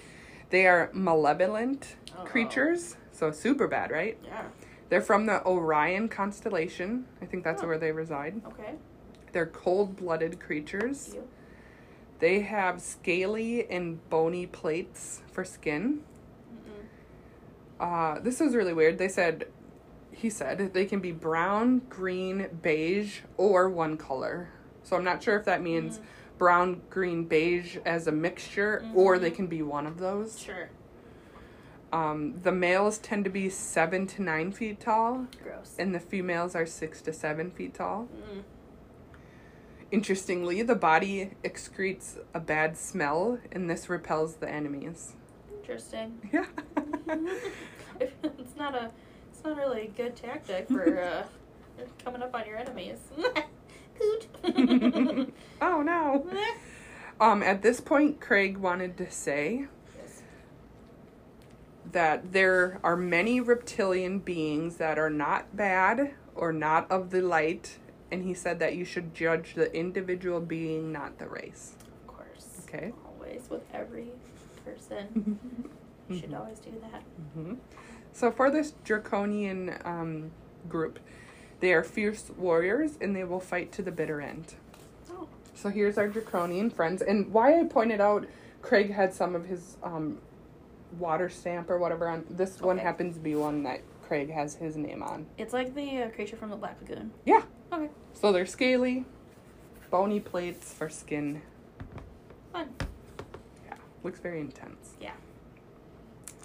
[0.50, 2.24] They are malevolent Oh.
[2.24, 4.18] creatures, so super bad, right?
[4.24, 4.44] Yeah.
[4.90, 7.06] They're from the Orion constellation.
[7.22, 7.68] I think that's Oh.
[7.68, 8.42] where they reside.
[8.46, 8.76] Okay.
[9.32, 11.14] They're cold-blooded creatures.
[11.16, 11.28] You.
[12.20, 16.02] They have scaly and bony plates for skin.
[17.80, 18.98] Uh, this is really weird.
[18.98, 19.48] They said,
[20.12, 24.50] he said, they can be brown, green, beige, or one color.
[24.84, 26.04] So I'm not sure if that means Mm.
[26.38, 29.36] brown, green, beige as a mixture, or they Mhm.
[29.36, 30.40] can be one of those.
[30.40, 30.70] Sure.
[31.92, 35.76] Um, the males tend to be seven to nine feet tall, Gross.
[35.80, 38.10] and the females are six to seven feet tall.
[38.14, 38.44] Mm.
[39.90, 45.14] Interestingly, the body excretes a bad smell, and this repels the enemies.
[45.68, 46.18] Interesting.
[46.32, 46.46] Yeah.
[48.00, 48.90] it's not a.
[49.32, 51.04] It's not really a good tactic for
[51.80, 53.00] uh, coming up on your enemies.
[54.00, 55.34] Hoot.
[55.62, 56.26] oh no.
[57.20, 59.66] Um, at this point, Craig wanted to say
[60.00, 60.22] Yes.
[61.92, 67.78] that there are many reptilian beings that are not bad or not of the light,
[68.12, 71.74] and he said that you should judge the individual being, not the race.
[71.82, 72.62] Of course.
[72.68, 72.94] Okay.
[73.06, 74.12] Always with every
[74.72, 75.40] person.
[76.10, 76.40] You should Mhm.
[76.40, 77.02] always do that.
[77.34, 77.54] hmm
[78.14, 80.32] So for this draconian um,
[80.70, 81.00] group,
[81.60, 84.56] they are fierce warriors, and they will fight to the bitter end.
[85.12, 85.28] Oh.
[85.54, 88.26] So here's our draconian friends, and why I pointed out
[88.62, 90.18] Craig had some of his um,
[91.00, 92.26] water stamp or whatever on.
[92.30, 92.86] This one Okay.
[92.86, 95.26] happens to be one that Craig has his name on.
[95.38, 97.12] It's like the uh, creature from the Black Lagoon.
[97.26, 97.44] Yeah.
[97.72, 97.90] Okay.
[98.14, 99.06] So they're scaly,
[99.92, 101.42] bony plates for skin.
[102.54, 102.70] Fun.
[104.08, 104.94] Yeah, looks very intense.
[105.02, 105.12] Yeah.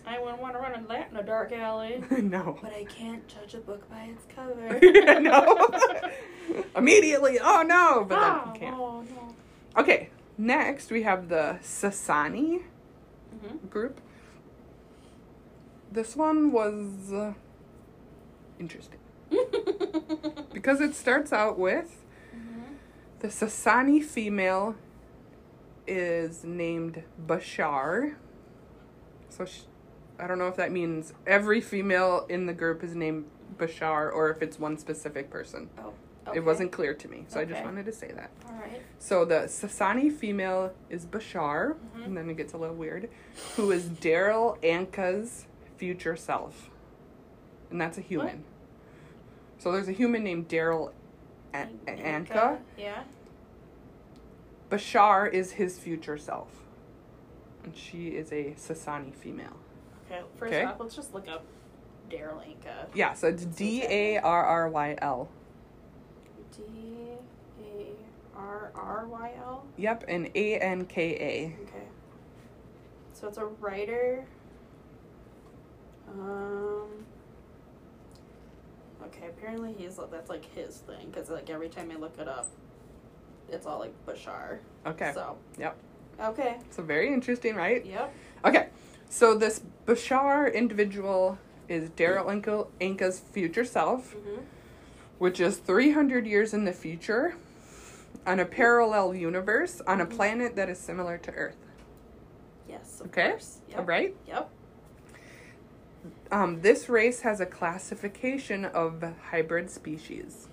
[0.05, 2.03] I wouldn't want to run into that in a dark alley.
[2.23, 2.59] no.
[2.61, 4.81] But I can't judge a book by its cover.
[5.21, 5.71] no.
[6.77, 8.75] Immediately, oh no, but then oh, you can't.
[8.77, 9.81] oh, no.
[9.81, 12.63] Okay, next we have the Sasani
[13.33, 13.71] Mhm.
[13.71, 14.01] group.
[15.91, 17.33] This one was uh,
[18.59, 18.99] interesting
[20.53, 22.77] because it starts out with Mhm.
[23.21, 24.75] the Sasani female
[25.87, 28.15] is named Bashar.
[29.29, 29.61] So sh
[30.21, 33.25] I don't know if that means every female in the group is named
[33.57, 35.69] Bashar or if it's one specific person.
[35.79, 35.93] Oh.
[36.29, 36.39] Okay.
[36.39, 38.31] It wasn't clear to me, so I just wanted to say that.
[38.47, 38.81] All right.
[39.01, 42.05] So the Sasani female is Bashar, Mhm.
[42.05, 43.11] and then it gets a little weird,
[43.57, 46.71] who is Daryl Anka's future self.
[47.73, 48.45] And that's a human.
[49.59, 50.93] So there's a human named Daryl
[51.53, 52.61] A- Anka.
[52.79, 53.03] Yeah.
[54.73, 56.49] Bashar is his future self.
[57.63, 59.57] And she is a Sasani female.
[60.07, 60.23] Okay.
[60.37, 60.65] First Okay.
[60.65, 61.45] off, let's just look up
[62.11, 62.87] Daryl Anka.
[62.95, 65.29] Yeah, so it's D A R R Y L.
[66.57, 66.63] D
[67.63, 69.65] A R R Y L.
[69.77, 71.63] Yep, and A N K A.
[71.69, 71.87] Okay.
[73.13, 74.25] So it's a writer.
[76.09, 76.89] Um.
[79.05, 82.49] Okay, apparently he's that's like his thing because like every time I look it up,
[83.53, 84.59] it's all like Bashar.
[84.87, 85.13] Okay.
[85.15, 85.37] So.
[85.59, 85.77] Yep.
[86.21, 86.57] Okay.
[86.71, 87.85] So very interesting, right?
[87.85, 88.13] Yep.
[88.45, 88.69] Okay,
[89.09, 91.39] so this Bashar individual
[91.69, 94.43] is Daryl Anka, Anka's future self, Mm-hmm.
[95.19, 97.35] which is 300 years in the future,
[98.27, 100.11] on a parallel universe, on a Mhm.
[100.11, 101.57] planet that is similar to Earth.
[102.69, 103.01] Yes.
[103.07, 103.31] Okay.
[103.31, 103.59] Course.
[103.69, 103.79] Yep.
[103.79, 104.17] All right?
[104.27, 104.51] Yep.
[106.31, 110.49] Um, this race has a classification of hybrid species.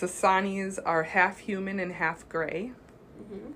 [0.00, 2.72] Sasanis are half human and half gray.
[3.20, 3.52] Mm-hmm.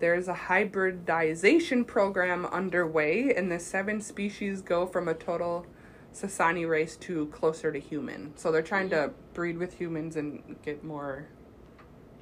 [0.00, 5.66] There's a hybridization program underway, and the seven species go from a total
[6.14, 8.32] Sasani race to closer to human.
[8.36, 11.26] So they're trying to breed with humans and get more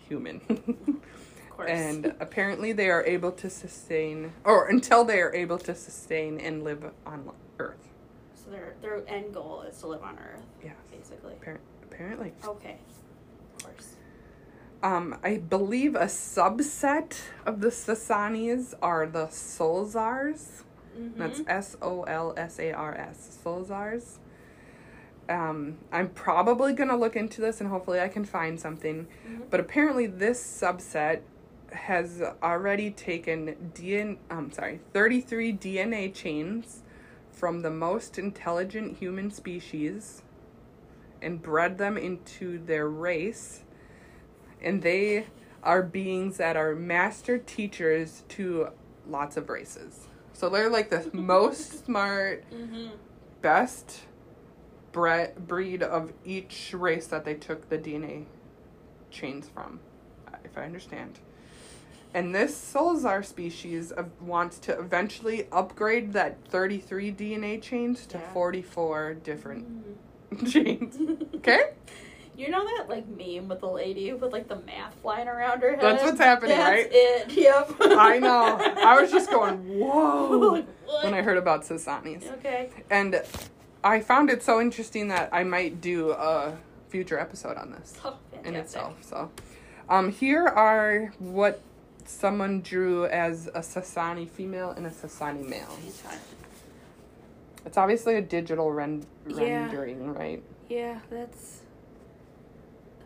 [0.08, 0.40] human.
[1.58, 1.70] Of course.
[1.70, 6.62] and apparently they are able to sustain, or until they are able to sustain and
[6.62, 7.88] live on Earth.
[8.34, 11.32] so their their end goal is to live on Earth, Yes, basically.
[11.32, 11.64] apparently.
[12.46, 12.78] Okay.
[13.56, 13.96] Of course.
[14.82, 20.62] Um, I believe a subset of the Sasanis are the Solsars.
[20.98, 21.18] Mm-hmm.
[21.18, 23.38] That's S O L S A R S.
[23.44, 24.18] Solsars.
[25.28, 29.08] Um, I'm probably gonna look into this and hopefully I can find something.
[29.28, 29.50] Mhm.
[29.50, 31.20] But apparently, this subset
[31.72, 34.18] has already taken DNA.
[34.30, 36.82] I'm sorry, 33 DNA chains
[37.32, 40.22] from the most intelligent human species
[41.22, 43.62] and bred them into their race,
[44.62, 45.26] and they
[45.62, 48.68] are beings that are master teachers to
[49.08, 50.06] lots of races.
[50.32, 52.88] So they're like the most smart, Mm-hmm.
[53.42, 54.00] best
[54.92, 58.24] bre- breed of each race that they took the DNA
[59.10, 59.80] chains from,
[60.44, 61.18] if I understand.
[62.14, 68.32] And this Solsar species of, wants to eventually upgrade that 33 DNA chains to Yeah.
[68.32, 69.92] 44 different Mm-hmm.
[70.50, 70.96] chains.
[71.36, 71.60] Okay?
[72.38, 75.70] You know that like meme with the lady with like the math flying around her
[75.70, 75.80] head?
[75.80, 76.88] That's what's happening, That's right?
[76.92, 77.32] it.
[77.34, 77.76] Yep.
[77.80, 78.58] I know.
[78.60, 81.02] I was just going, whoa, what?
[81.02, 82.30] when I heard about Sasanis.
[82.34, 82.68] Okay.
[82.90, 83.22] And
[83.82, 86.58] I found it so interesting that I might do a
[86.90, 87.94] future episode on this.
[88.04, 89.02] Oh, in itself.
[89.02, 89.30] So,
[89.88, 91.62] Um, here are what
[92.04, 95.74] someone drew as a Sasani female and a Sasani male.
[97.66, 99.64] It's obviously a digital ren- Yeah.
[99.64, 100.42] rendering, right?
[100.68, 101.60] Yeah, that's.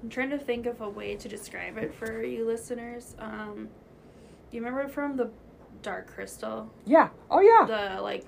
[0.03, 3.15] I'm trying to think of a way to describe it for you listeners.
[3.19, 3.69] Um,
[4.51, 5.31] you remember from the
[5.83, 7.09] Dark Crystal, Yeah.
[7.31, 7.65] Oh yeah.
[7.97, 8.27] the like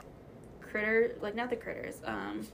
[0.61, 2.47] critter, like not the critters, um,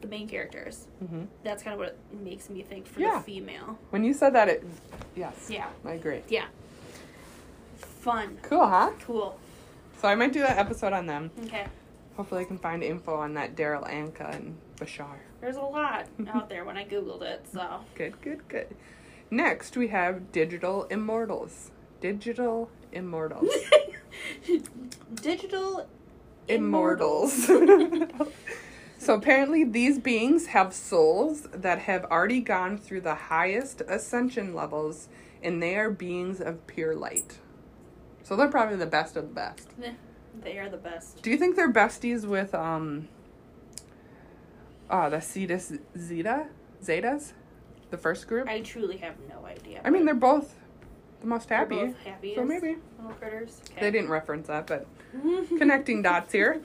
[0.00, 0.86] the main characters.
[0.98, 3.18] hmm That's kind of what it makes me think for Yeah.
[3.18, 3.78] the female.
[3.90, 4.64] When you said that, it
[5.16, 5.48] yes.
[5.50, 6.22] Yeah, I agree.
[6.28, 6.46] yeah.
[7.78, 8.90] Fun, Cool, huh?
[9.04, 9.38] cool.
[10.00, 11.30] So I might do an episode on them.
[11.44, 11.66] Okay,
[12.20, 15.16] Hopefully, I can find info on that Daryl Anka and Bashar.
[15.40, 17.46] there's a lot out there when I googled it.
[17.50, 18.76] So Good, good, good.
[19.30, 21.70] Next, we have Digital Immortals.
[22.02, 23.48] Digital Immortals.
[25.14, 25.88] digital
[26.46, 27.32] Immortals.
[28.98, 35.08] so apparently, these beings have souls that have already gone through the highest ascension levels,
[35.42, 37.38] and they are beings of pure light.
[38.22, 39.70] So they're probably the best of the best.
[40.42, 41.22] They are the best.
[41.22, 43.08] Do you think they're besties with um?
[44.88, 46.48] Uh, the Cetus Zeta
[46.82, 47.32] Zetas,
[47.90, 48.48] the first group.
[48.48, 49.80] I truly have no idea.
[49.84, 50.56] I mean, they're both
[51.20, 51.76] the most They're happy.
[51.76, 53.60] both happy So maybe little critters.
[53.70, 53.80] Okay.
[53.80, 54.86] they didn't reference that, but
[55.48, 56.60] connecting dots here.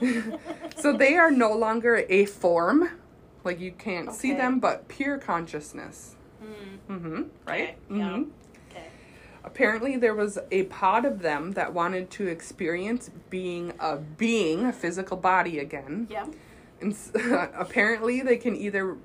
[0.76, 2.90] so they are no longer a form,
[3.44, 6.14] like you can't see them, but pure consciousness.
[6.40, 6.92] Hmm.
[6.92, 7.22] Mm-hmm.
[7.46, 7.62] Right.
[7.62, 8.04] Okay, yeah.
[8.10, 8.30] Mm-hmm.
[9.46, 14.72] Apparently, there was a pod of them that wanted to experience being a being, a
[14.72, 16.08] physical body again.
[16.10, 16.26] Yeah.
[16.80, 17.12] And s-
[17.54, 18.96] apparently, they can either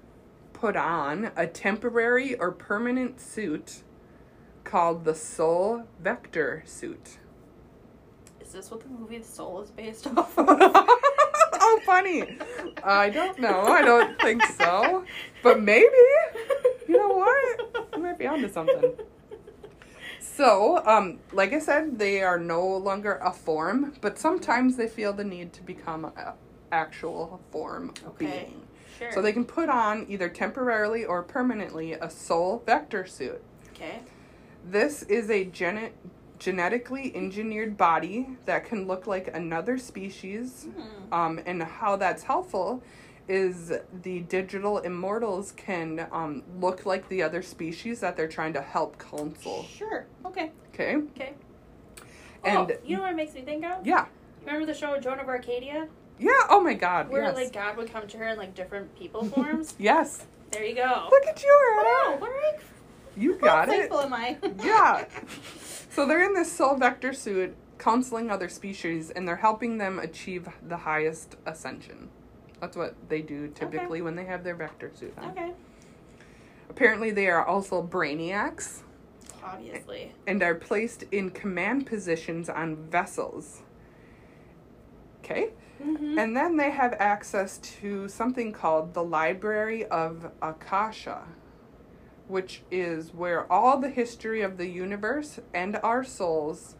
[0.51, 3.83] put on a temporary or permanent suit
[4.63, 7.19] called the Soul Vector suit.
[8.41, 10.47] Is this what the movie The Soul is based off of?
[10.49, 12.37] oh, funny.
[12.83, 13.61] I don't know.
[13.61, 15.05] I don't think so.
[15.43, 15.85] But maybe.
[16.87, 17.87] You know what?
[17.95, 18.93] You might be onto something.
[20.35, 25.13] So, um, like I said, they are no longer a form, but sometimes they feel
[25.13, 26.33] the need to become a
[26.71, 28.25] actual form Okay.
[28.25, 28.67] being.
[28.97, 29.11] Sure.
[29.11, 33.41] So they can put on either temporarily or permanently a soul vector suit.
[33.73, 33.99] Okay.
[34.63, 35.91] This is a gene-
[36.39, 40.67] genetically engineered body that can look like another species.
[40.75, 41.13] Hmm.
[41.13, 42.81] Um, and how that's helpful
[43.31, 43.71] is
[44.03, 48.97] the digital immortals can um, look like the other species that they're trying to help
[48.99, 49.63] counsel.
[49.63, 50.05] Sure.
[50.25, 50.51] Okay.
[50.73, 50.95] Okay?
[50.97, 51.33] Okay.
[52.43, 53.87] And oh, you know what it makes me think of?
[53.87, 54.05] yeah.
[54.45, 55.87] Remember the show Joan of Arcadia?
[56.19, 56.31] Yeah.
[56.49, 57.09] Oh my God.
[57.09, 57.35] Where yes.
[57.35, 59.75] like God would come to her in like different people forms?
[59.79, 60.25] yes.
[60.51, 61.07] there you go.
[61.09, 62.59] Look at you, Wow, are
[63.15, 63.77] You got how it.
[63.77, 64.37] thankful am I?
[64.63, 65.05] Yeah.
[65.91, 70.49] So they're in this soul vector suit, counseling other species, and they're helping them achieve
[70.67, 72.09] the highest ascension.
[72.61, 75.31] That's what they do typically when they have their vector suit on.
[75.31, 75.51] okay.
[76.69, 78.83] Apparently, they are also brainiacs
[79.43, 80.13] Obviously.
[80.25, 83.63] and are placed in command positions on vessels.
[85.19, 85.49] Okay?
[85.83, 86.19] Mm-hmm.
[86.19, 91.23] And then they have access to something called the Library of Akasha,
[92.27, 96.75] which is where all the history of the universe and our souls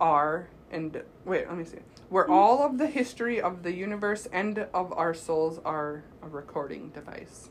[0.00, 0.48] are.
[0.70, 1.78] And wait, let me see.
[2.12, 2.32] Where hmm.
[2.32, 7.48] all of the history of the universe and of our souls are a recording device.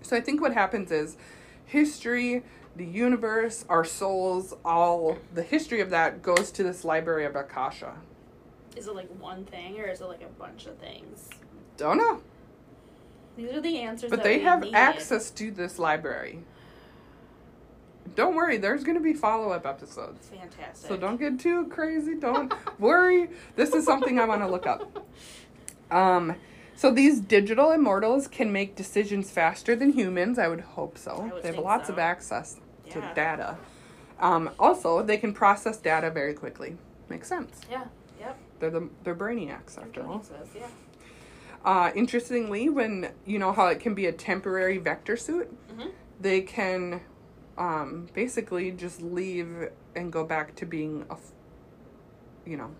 [0.00, 1.16] So I think what happens is
[1.66, 2.44] history,
[2.76, 7.96] the universe, our souls, all the history of that goes to this Library of Akasha.
[8.76, 11.28] Is it like one thing or is it like a bunch of things?
[11.76, 12.22] Don't know.
[13.36, 14.08] These are the answers.
[14.08, 14.76] But they have needed.
[14.76, 16.44] access to this library.
[18.14, 20.28] Don't worry, there's going to be follow up episodes.
[20.28, 20.88] Fantastic.
[20.88, 22.14] So don't get too crazy.
[22.16, 23.30] Don't worry.
[23.56, 25.06] This is something I want to look up.
[25.90, 26.34] Um,
[26.74, 30.38] so these digital immortals can make decisions faster than humans.
[30.38, 31.30] I would hope so.
[31.32, 31.92] Would they have lots so.
[31.94, 32.56] of access
[32.90, 33.14] to Yeah.
[33.14, 33.58] data.
[34.18, 36.76] Um, also, they can process data very quickly.
[37.08, 37.60] Makes sense.
[37.70, 37.84] Yeah.
[38.18, 38.38] Yep.
[38.58, 40.22] They're the they're brainiacs after all.
[40.54, 40.66] Yeah.
[41.64, 45.90] Uh, interestingly, when you know how it can be a temporary vector suit, Mhm.
[46.20, 47.00] they can
[47.60, 51.32] um, basically just leave and go back to being a, f-
[52.44, 52.70] you know,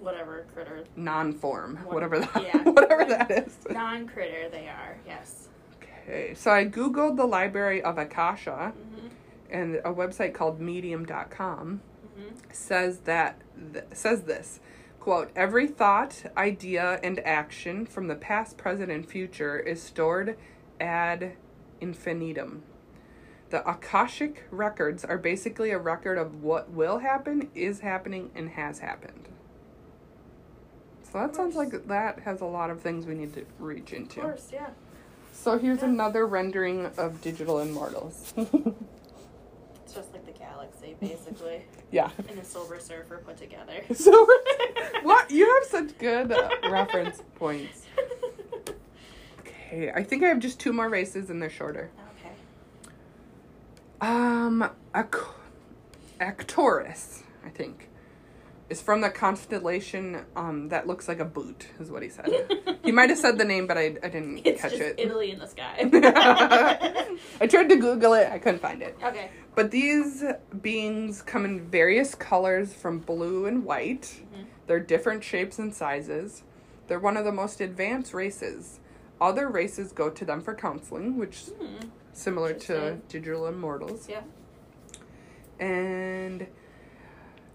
[0.00, 2.62] Whatever critter, non-form, What- whatever that, yeah.
[2.70, 3.56] whatever that is.
[3.70, 4.96] non-critter they are.
[5.06, 5.48] Yes.
[5.76, 9.06] Okay, so I googled the Library of Akasha, Mm-hmm.
[9.50, 11.82] and a website called Medium.com
[12.18, 12.34] Mm-hmm.
[12.52, 13.40] says that
[13.72, 14.60] th- says this
[15.00, 20.36] quote every thought idea and action from the past present and future is stored
[20.78, 21.32] ad
[21.80, 22.62] infinitum
[23.52, 28.78] the akashic records are basically a record of what will happen is happening and has
[28.78, 29.28] happened
[31.02, 34.20] so that sounds like that has a lot of things we need to reach into
[34.20, 34.48] Of course.
[34.50, 34.68] Yeah.
[35.34, 35.88] so here's Yeah.
[35.88, 42.08] another rendering of digital immortals It's just like the galaxy, basically, Yeah.
[42.30, 43.82] and a Silver Surfer put together.
[43.94, 44.10] So
[45.02, 45.30] what?
[45.30, 47.82] You have such good uh, reference points.
[49.40, 51.90] Okay, I think I have just two more races and they're shorter.
[54.02, 55.26] Um, Ac-
[56.20, 57.88] Arcturus, I think,
[58.68, 62.28] is from the constellation um that looks like a boot, is what he said.
[62.84, 64.38] he might have said the name, but I, I didn't.
[64.44, 64.94] It's catch just it.
[64.98, 65.76] Italy in the sky.
[67.40, 68.96] I tried to Google it, I couldn't find it.
[69.02, 69.30] okay.
[69.54, 70.24] But these
[70.62, 74.20] beings come in various colors from blue and white.
[74.34, 74.46] Mhm.
[74.66, 76.42] They're different shapes and sizes.
[76.88, 78.80] They're one of the most advanced races.
[79.20, 81.86] Other races go to them for counseling, which Hmm.
[82.12, 84.08] Similar to digital immortals.
[84.08, 84.22] Yeah.
[85.58, 86.46] And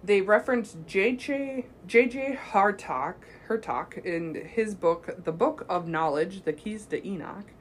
[0.03, 3.16] they reference JJ JJ Hartock
[3.47, 7.51] Hurtak in his book The Book of Knowledge, The Keys to Enoch.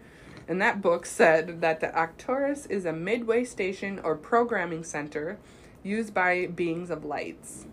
[0.49, 5.39] And that book said that the Arcturus is a midway station or programming center
[5.83, 7.67] used by beings of lights.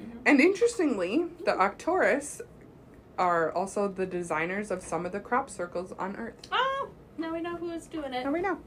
[0.00, 0.18] Mhm.
[0.24, 2.40] And interestingly, the Arcturus
[3.18, 6.48] are also the designers of some of the crop circles on Earth.
[6.52, 8.24] Oh, now we know who is doing it.
[8.24, 8.58] Now we know.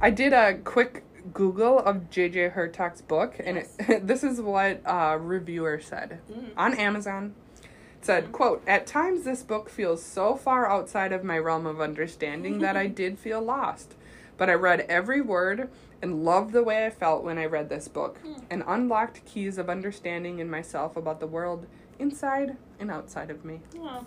[0.00, 3.68] I did a quick Google of JJ Hurtak's book, and it,
[4.06, 6.50] this is what a reviewer said Mm.
[6.56, 7.34] on Amazon.
[7.62, 11.80] It said, "quote At times, this book feels so far outside of my realm of
[11.80, 13.94] understanding that I did feel lost,
[14.36, 15.68] but I read every word
[16.02, 18.42] and loved the way I felt when I read this book, Mm.
[18.50, 21.66] and unlocked keys of understanding in myself about the world
[21.98, 24.04] inside and outside of me." Oh.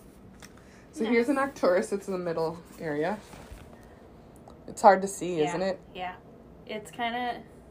[0.96, 1.92] So here's an Arcturus.
[1.92, 3.18] It's in the middle area.
[4.66, 5.50] It's hard to see, Yeah.
[5.50, 5.80] isn't it?
[5.94, 6.14] Yeah.
[6.66, 7.16] It's kind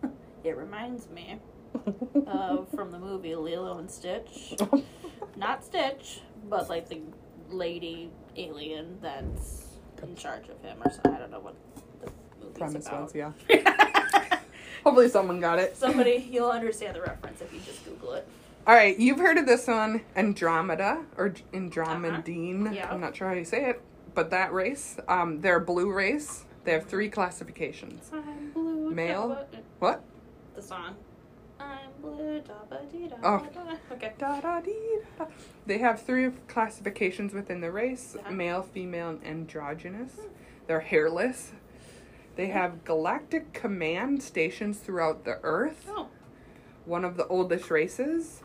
[0.02, 0.10] of.
[0.44, 1.40] It reminds me
[2.26, 4.52] of from the movie Lilo and Stitch.
[5.38, 6.20] Not Stitch,
[6.50, 7.00] but like the
[7.48, 9.68] lady alien that's
[10.02, 11.14] in charge of him or something.
[11.14, 11.54] I don't know what
[12.02, 12.10] the
[12.42, 13.02] movie's Premise about.
[13.04, 13.32] was, yeah.
[14.84, 15.78] Hopefully, someone got it.
[15.78, 18.28] Somebody, you'll understand the reference if you just Google it.
[18.66, 22.64] All right, you've heard of this one, Andromeda or Andromedine.
[22.66, 22.74] Uh-huh.
[22.74, 22.90] Yeah.
[22.90, 23.82] I'm not sure how you say it,
[24.14, 26.46] but that race, um, they're a blue race.
[26.64, 28.10] They have three classifications.
[28.12, 28.90] I'm blue.
[28.90, 29.46] Male?
[29.52, 30.02] dabba- What?
[30.56, 30.94] The song.
[31.60, 32.40] I'm blue.
[32.90, 33.46] Dee da Oh.
[33.52, 33.76] da.
[33.96, 34.14] Okay.
[34.16, 35.26] Da, da, dee, da.
[35.66, 38.30] They have three classifications within the race Yeah.
[38.30, 40.20] male, female, and androgynous.
[40.66, 41.52] They're hairless.
[42.36, 45.86] They have galactic command stations throughout the Earth.
[45.90, 46.08] Oh.
[46.86, 48.42] One of the oldest races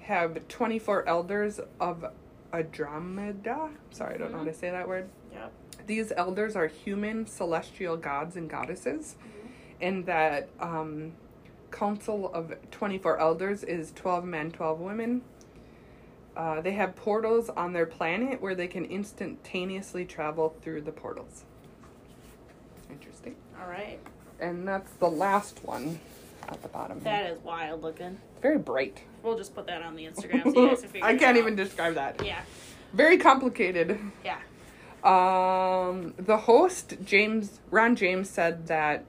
[0.00, 2.04] have 24 elders of
[2.52, 3.70] Andromeda.
[3.90, 5.08] Sorry, I don't know how to say that word.
[5.32, 5.52] Yep.
[5.86, 9.48] These elders are human celestial gods and goddesses, Mhm.
[9.80, 11.12] and that um,
[11.70, 15.22] council of 24 elders is 12 men, 12 women.
[16.36, 21.44] Uh, they have portals on their planet where they can instantaneously travel through the portals.
[22.90, 23.34] Interesting.
[23.60, 23.98] All right.
[24.40, 26.00] And that's the last one
[26.48, 27.00] at the bottom.
[27.00, 28.18] That is wild looking.
[28.32, 29.02] It's Very bright.
[29.22, 31.36] We'll just put that on the Instagram so you guys can figure I it can't
[31.36, 31.40] out.
[31.40, 32.24] even describe that.
[32.24, 32.40] Yeah.
[32.94, 33.98] Very complicated.
[34.24, 34.38] Yeah.
[35.04, 39.04] Um, the host James Ron James said that.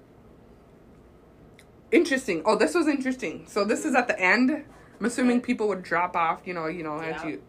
[1.91, 2.41] Interesting.
[2.45, 3.45] Oh, this was interesting.
[3.47, 4.51] So this is at the end.
[4.99, 5.45] I'm assuming Okay.
[5.47, 6.41] people would drop off.
[6.45, 6.67] You know.
[6.67, 6.99] You know.
[6.99, 7.29] As Yeah.
[7.29, 7.41] you,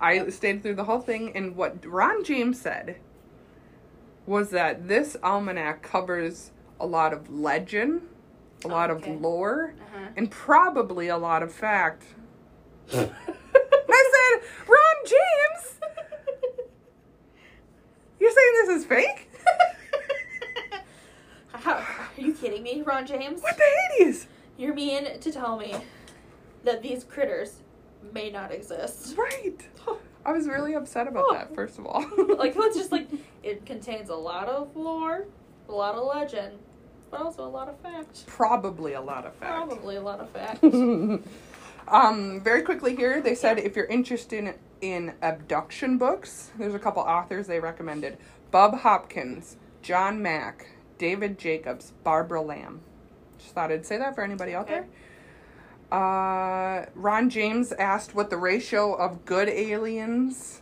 [0.00, 2.96] I stayed through the whole thing, and what Ron James said
[4.26, 8.02] was that this almanac covers a lot of legend,
[8.64, 9.14] a lot Okay.
[9.14, 10.08] of lore, Uh-huh.
[10.16, 12.02] and probably a lot of fact.
[12.92, 15.78] I said, Ron James,
[18.20, 19.30] you're saying this is fake?
[21.52, 21.86] How, are
[22.16, 23.40] you kidding me, Ron James?
[23.42, 23.64] What the
[23.98, 24.26] Hades?
[24.56, 25.74] You're mean to tell me
[26.64, 27.62] that these critters
[28.12, 29.16] may not exist?
[29.16, 29.56] Right.
[30.26, 32.02] I was really upset about that, first of all.
[32.36, 33.08] like, it's just like,
[33.42, 35.26] it contains a lot of lore,
[35.68, 36.58] a lot of legend,
[37.10, 38.26] but also a lot of fact.
[38.26, 39.52] Probably a lot of fact.
[39.52, 40.62] Probably a lot of fact.
[41.88, 46.78] um, very quickly here, they said if you're interested in, in abduction books, there's a
[46.78, 48.18] couple authors they recommended
[48.50, 52.80] Bob Hopkins, John Mack, David Jacobs, Barbara Lamb.
[53.38, 54.86] Just thought I'd say that for anybody out there.
[55.90, 60.60] Uh, Ron James asked what the ratio of good aliens,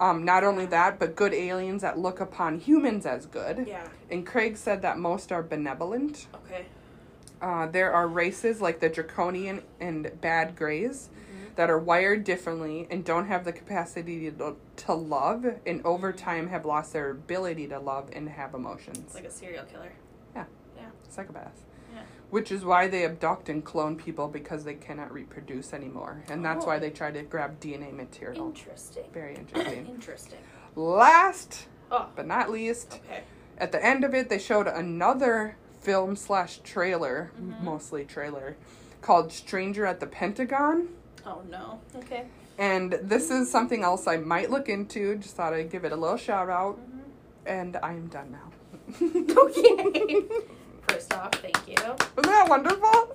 [0.00, 3.66] um, not only that, but good aliens that look upon humans as good.
[3.66, 3.86] yeah.
[4.10, 6.26] And Craig said that most are benevolent.
[6.46, 6.66] Okay.
[7.40, 11.54] Uh, there are races like the draconian and bad grays Mm-hmm.
[11.56, 16.48] that are wired differently and don't have the capacity to, to love, and over time
[16.48, 19.14] have lost their ability to love and have emotions.
[19.14, 19.92] Like a serial killer.
[20.34, 20.46] Yeah.
[20.76, 20.88] Yeah.
[22.30, 26.22] Which is why they abduct and clone people because they cannot reproduce anymore.
[26.28, 26.80] And that's why Oh.
[26.80, 28.46] they try to grab DNA material.
[28.48, 29.04] Interesting.
[29.14, 29.86] Very interesting.
[29.94, 30.38] Interesting.
[30.74, 33.22] Last Oh, but not least, okay.
[33.56, 37.62] at the end of it, they showed another film slash trailer, Mhm.
[37.62, 38.56] mostly trailer,
[39.00, 40.88] called Stranger at the Pentagon.
[41.24, 41.80] Oh no.
[41.96, 42.26] Okay.
[42.58, 45.16] And this is something else I might look into.
[45.16, 46.78] Just thought I'd give it a little shout out.
[46.78, 47.00] Mhm.
[47.46, 48.52] And I'm done now.
[49.38, 50.24] Okay.
[50.88, 51.74] First off, thank you.
[51.76, 53.14] Isn't that wonderful?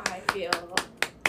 [0.00, 0.50] I feel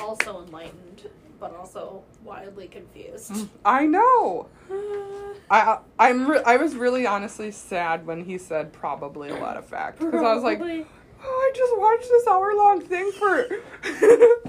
[0.01, 3.47] also enlightened, but also wildly confused.
[3.65, 4.47] I know.
[5.51, 9.65] I I'm re- I was really honestly sad when he said probably a lot of
[9.65, 10.85] fact because I was like, oh,
[11.23, 13.47] I just watched this hour long thing for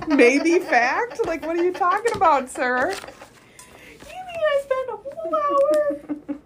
[0.14, 1.26] maybe fact.
[1.26, 2.90] Like, what are you talking about, sir?
[2.92, 5.96] You mean I spent a whole hour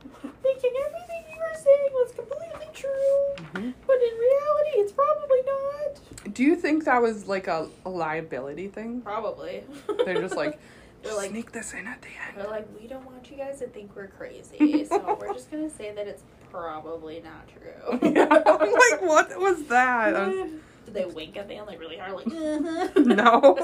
[0.43, 3.75] thinking everything you were saying was completely true, Mhm.
[3.87, 6.35] but in reality, it's probably not.
[6.35, 9.01] Do you think that was like a, a liability thing?
[9.01, 9.65] Probably.
[10.05, 10.59] They're just like,
[11.03, 12.37] They're like- sneak this in at the end.
[12.37, 15.71] They're like, we don't want you guys to think we're crazy, so we're just gonna
[15.71, 17.99] say that it's probably not true.
[18.15, 20.13] yeah, I'm like, what was that?
[20.29, 20.51] Was-
[20.85, 22.27] Did they wink at the end like really hard, like?
[22.27, 22.89] uh-huh.
[22.97, 23.57] no,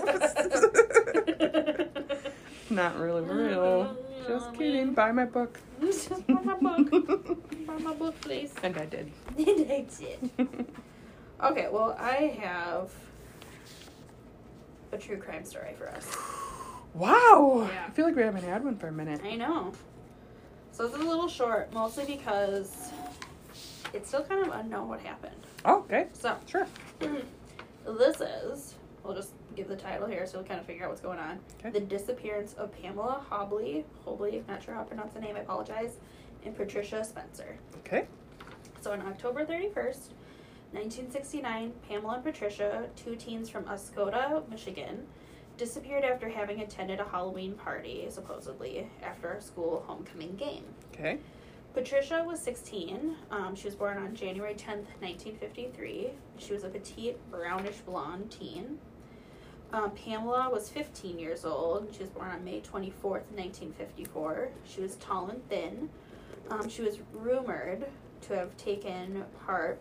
[2.70, 3.96] not really real.
[4.26, 4.94] Just kidding.
[4.94, 5.58] Buy my book.
[5.80, 7.66] Just buy my book.
[7.66, 8.54] Buy my book, please.
[8.62, 9.12] And I did.
[9.68, 10.20] That's it.
[11.42, 12.90] Okay, well, I have
[14.92, 16.16] a true crime story for us.
[16.94, 17.68] Wow.
[17.72, 17.86] Yeah.
[17.88, 19.20] I feel like we haven't had one for a minute.
[19.24, 19.72] I know.
[20.72, 22.90] So this is a little short, mostly because
[23.92, 25.34] it's still kind of unknown what happened.
[25.64, 26.06] Oh, okay.
[26.12, 26.66] So Sure.
[27.86, 31.00] this is, we'll just give the title here so we'll kind of figure out what's
[31.00, 31.38] going on.
[31.60, 31.70] Okay.
[31.70, 35.98] The disappearance of Pamela Hobley, Hobley, not sure how to pronounce the name, I apologize,
[36.44, 37.56] and Patricia Spencer.
[37.78, 38.06] Okay.
[38.80, 40.10] So on October 31st,
[40.72, 45.06] 1969, Pamela and Patricia, two teens from Oscoda, Michigan,
[45.58, 50.64] disappeared after having attended a Halloween party, supposedly, after a school homecoming game.
[50.92, 51.18] Okay.
[51.74, 53.16] Patricia was 16.
[53.30, 56.10] Um, she was born on January 10th, 1953.
[56.38, 58.78] She was a petite, brownish blonde teen.
[59.72, 61.88] Um, Pamela was 15 years old.
[61.94, 64.48] She was born on May 24th, 1954.
[64.64, 65.88] She was tall and thin.
[66.50, 67.86] Um, she was rumored
[68.22, 69.80] to have taken part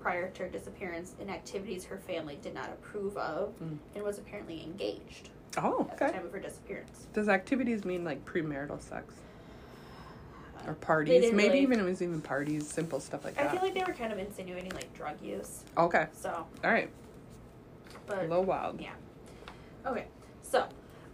[0.00, 3.78] prior to her disappearance in activities her family did not approve of Mm.
[3.94, 6.16] and was apparently engaged Oh, at the okay.
[6.16, 7.06] time of her disappearance.
[7.12, 9.14] Does activities mean like premarital sex
[10.66, 11.32] or parties?
[11.32, 13.48] Maybe really- even it was even parties, simple stuff like I that.
[13.48, 15.62] I feel like they were kind of insinuating like drug use.
[15.76, 16.06] okay.
[16.12, 16.90] So, All right.
[18.10, 18.80] But A little wild.
[18.80, 18.90] Yeah.
[19.86, 20.06] Okay,
[20.42, 20.66] so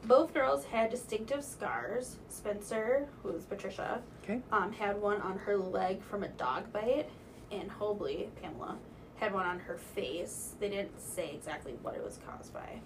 [0.05, 2.17] both girls had distinctive scars.
[2.29, 4.41] Spencer, who was Patricia, Okay.
[4.51, 7.09] um, had one on her leg from a dog bite,
[7.53, 8.77] and Hobley, Pamela,
[9.17, 10.55] had one on her face.
[10.59, 12.81] They didn't say exactly what it was caused by.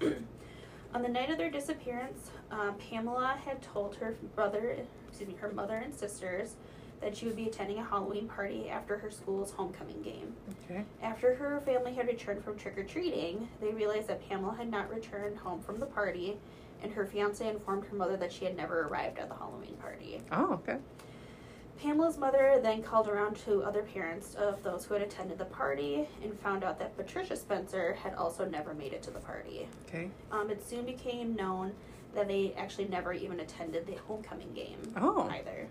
[0.94, 4.76] on the night of their disappearance, um, Pamela had told her brother,
[5.08, 6.56] excuse me, her mother and sisters
[7.00, 10.34] that she would be attending a Halloween party after her school's homecoming game.
[10.70, 10.84] Okay.
[11.02, 14.92] After her family had returned from trick or treating, they realized that Pamela had not
[14.94, 16.36] returned home from the party,
[16.82, 20.20] and her fiance informed her mother that she had never arrived at the Halloween party.
[20.30, 20.76] Oh, okay.
[21.78, 26.06] Pamela's mother then called around to other parents of those who had attended the party
[26.22, 29.66] and found out that Patricia Spencer had also never made it to the party.
[29.88, 30.10] Okay.
[30.30, 31.72] Um, it soon became known
[32.14, 35.26] that they actually never even attended the homecoming game Oh.
[35.30, 35.68] either.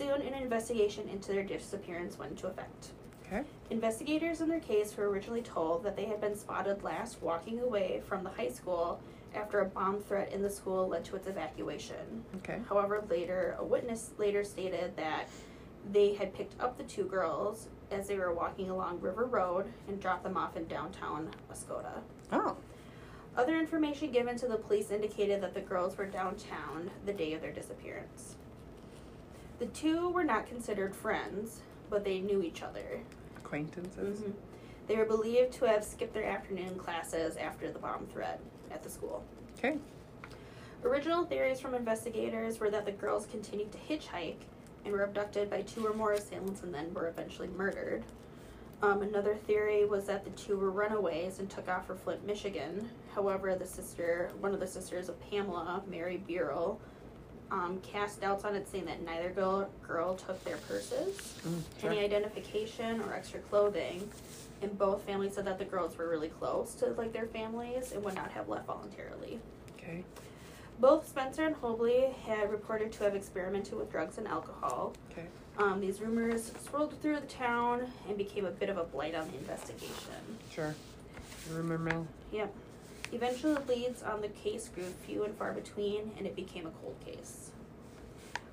[0.00, 2.92] Soon, an investigation into their disappearance went into effect.
[3.26, 3.42] Okay.
[3.68, 8.00] Investigators in their case were originally told that they had been spotted last walking away
[8.08, 8.98] from the high school
[9.34, 12.24] after a bomb threat in the school led to its evacuation.
[12.36, 12.60] Okay.
[12.66, 15.28] However, later a witness later stated that
[15.92, 20.00] they had picked up the two girls as they were walking along River Road and
[20.00, 22.00] dropped them off in downtown Oscoda.
[22.32, 22.56] Oh.
[23.36, 27.42] Other information given to the police indicated that the girls were downtown the day of
[27.42, 28.36] their disappearance.
[29.60, 33.00] The two were not considered friends, but they knew each other.
[33.36, 34.20] Acquaintances.
[34.20, 34.32] Mhm.
[34.86, 38.40] They were believed to have skipped their afternoon classes after the bomb threat
[38.70, 39.22] at the school.
[39.58, 39.78] Okay.
[40.82, 44.40] Original theories from investigators were that the girls continued to hitchhike
[44.84, 48.02] and were abducted by two or more assailants and then were eventually murdered.
[48.82, 52.88] Um, another theory was that the two were runaways and took off for Flint, Michigan.
[53.14, 56.80] However, the sister, one of the sisters of Pamela, Mary Burrell,
[57.50, 61.90] um, cast doubts on it, saying that neither girl, girl took their purses, Mm, sure.
[61.90, 64.08] any identification, or extra clothing.
[64.62, 68.04] And both families said that the girls were really close to like their families and
[68.04, 69.40] would not have left voluntarily.
[69.78, 70.04] Okay.
[70.78, 74.94] Both Spencer and Hobley had reported to have experimented with drugs and alcohol.
[75.12, 75.26] Okay.
[75.58, 79.28] Um, these rumors swirled through the town and became a bit of a blight on
[79.30, 80.38] the investigation.
[80.50, 80.74] Sure.
[81.50, 82.06] Rumor mill.
[82.32, 82.52] Yep.
[83.12, 86.70] Eventually, the leads on the case grew few and far between, and it became a
[86.70, 87.50] cold case.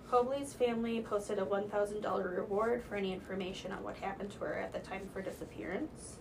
[0.10, 4.72] Hobley's family posted a $1,000 reward for any information on what happened to her at
[4.74, 6.16] the time of her disappearance.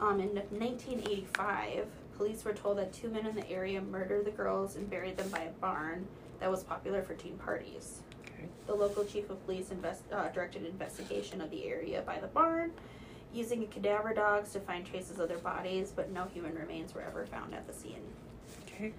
[0.00, 4.76] Um, in 1985, police were told that two men in the area murdered the girls
[4.76, 6.06] and buried them by a barn
[6.40, 8.00] that was popular for teen parties.
[8.26, 8.46] Okay.
[8.66, 12.26] The local chief of police invest, uh, directed an investigation of the area by the
[12.26, 12.72] barn,
[13.34, 17.26] using cadaver dogs to find traces of their bodies, but no human remains were ever
[17.26, 18.02] found at the scene.
[18.66, 18.92] Okay.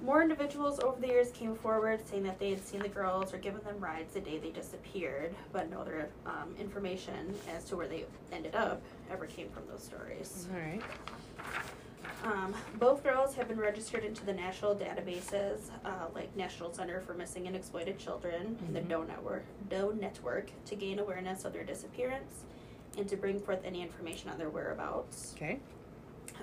[0.00, 3.38] More individuals over the years came forward saying that they had seen the girls or
[3.38, 7.86] given them rides the day they disappeared, but no other um, information as to where
[7.86, 10.48] they ended up ever came from those stories.
[10.52, 10.82] All right.
[12.24, 17.14] Um, both girls have been registered into the national databases, uh, like National Center for
[17.14, 18.80] Missing and Exploited Children and the.
[18.80, 22.44] DOE Network, DOE Network, to gain awareness of their disappearance
[22.96, 25.34] and to bring forth any information on their whereabouts.
[25.36, 25.58] Okay.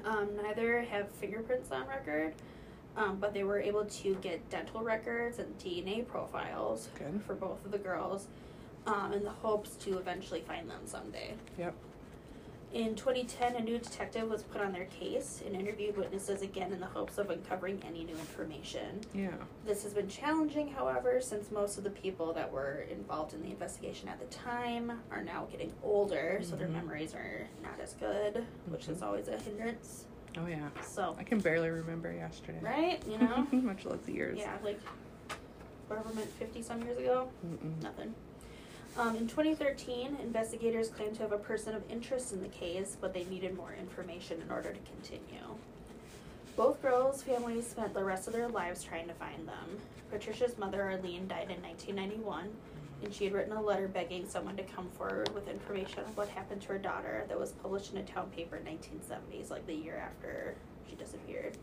[0.05, 2.33] Um, neither have fingerprints on record,
[2.95, 7.21] um, but they were able to get dental records and DNA profiles Good.
[7.25, 8.27] for both of the girls
[8.87, 11.33] um, in the hopes to eventually find them someday.
[11.57, 11.75] Yep.
[12.71, 16.79] In 2010, a new detective was put on their case and interviewed witnesses again in
[16.79, 19.01] the hopes of uncovering any new information.
[19.11, 19.31] Yeah.
[19.65, 23.49] This has been challenging, however, since most of the people that were involved in the
[23.49, 26.73] investigation at the time are now getting older, so their Mhm.
[26.73, 29.03] memories are not as good, which is Mhm.
[29.07, 30.05] always a hindrance.
[30.37, 30.69] Oh yeah.
[30.83, 32.59] So, I can barely remember yesterday.
[32.61, 33.03] right?
[33.07, 33.47] You know?
[33.51, 34.37] Much less the years.
[34.37, 34.79] yeah, like
[35.87, 37.29] whatever meant 50 some years ago.
[37.43, 37.81] Mm-mm.
[37.81, 38.13] Nothing.
[38.97, 43.13] Um, in 2013, investigators claimed to have a person of interest in the case, but
[43.13, 45.55] they needed more information in order to continue.
[46.57, 49.77] Both girls' families spent the rest of their lives trying to find them.
[50.11, 52.49] Patricia's mother, Arlene, died in 1991,
[53.03, 56.27] and she had written a letter begging someone to come forward with information on what
[56.27, 59.73] happened to her daughter that was published in a town paper in 1970s, like the
[59.73, 60.55] year after
[60.89, 61.55] she disappeared.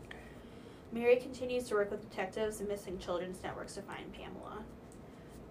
[0.91, 4.63] Mary continues to work with detectives and missing children's networks to find Pamela.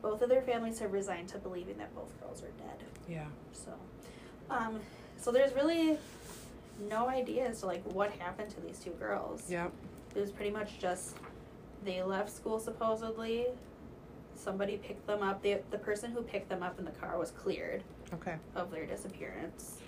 [0.06, 2.78] Both of their families have resigned to believing that both girls are dead.
[3.08, 3.26] Yeah.
[3.52, 3.72] So,
[4.50, 4.78] um,
[5.16, 5.98] so there's really
[6.88, 9.50] no idea as to like what happened to these two girls.
[9.50, 9.72] Yep.
[10.14, 11.16] It was pretty much just
[11.84, 13.46] they left school supposedly.
[14.36, 15.42] Somebody picked them up.
[15.42, 17.82] The the person who picked them up in the car was cleared
[18.14, 18.36] Okay.
[18.54, 19.78] of their disappearance.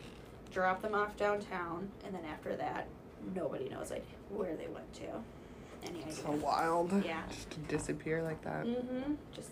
[0.52, 2.88] Dropped them off downtown, and then after that,
[3.36, 5.88] nobody knows like where they went to.
[5.88, 6.12] Any idea?
[6.12, 7.04] So wild.
[7.04, 7.22] Yeah.
[7.30, 8.64] Just to disappear like that.
[8.66, 9.12] Mm-hmm.
[9.32, 9.50] Just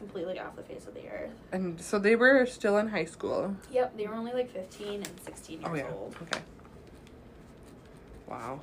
[0.00, 1.30] completely off the face of the earth.
[1.52, 3.54] And so they were still in high school.
[3.70, 5.90] Yep, they were only like 15 and 16 years Oh yeah.
[5.92, 6.16] old.
[6.22, 6.40] Okay.
[8.26, 8.60] Wow.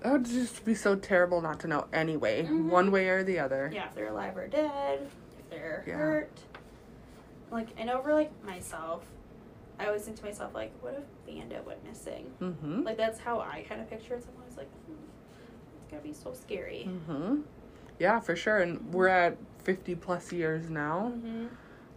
[0.00, 2.70] That would just be so terrible not to know anyway, Mhm.
[2.70, 3.70] one way or the other.
[3.72, 5.96] Yeah, if they're alive or dead, if they're Yeah.
[5.96, 6.30] hurt.
[7.50, 9.04] Like, I know for like myself,
[9.78, 12.32] I always think to myself, like, what if Bandit went missing?
[12.40, 12.82] Mm-hmm.
[12.82, 14.22] Like, that's how I kind of picture it.
[14.22, 14.92] So like, hmm,
[15.82, 16.88] it's gotta be so scary.
[16.88, 17.40] Mm-hmm.
[17.98, 18.58] Yeah, for sure.
[18.58, 21.12] And we're at 50 plus years now.
[21.14, 21.46] Mm-hmm.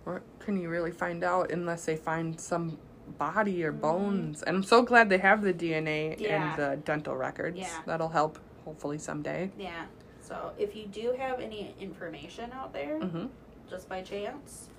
[0.03, 2.77] What can you really find out unless they find some
[3.17, 3.81] body or Mhm.
[3.81, 4.43] bones?
[4.43, 6.53] And I'm so glad they have the DNA Yeah.
[6.53, 7.57] and the dental records.
[7.57, 7.81] Yeah.
[7.85, 9.51] That'll help hopefully someday.
[9.57, 9.85] Yeah.
[10.21, 13.27] So if you do have any information out there, Mm-hmm.
[13.69, 14.69] just by chance,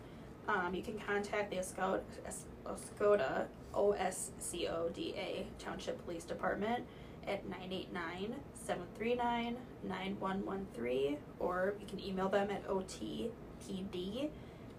[0.49, 2.01] um, you can contact the Oscoda,
[2.67, 6.85] Oscoda, O-S-C-O-D-A Township Police Department
[7.27, 7.49] at
[8.69, 14.29] 989-739-9113, or you can email them at otpd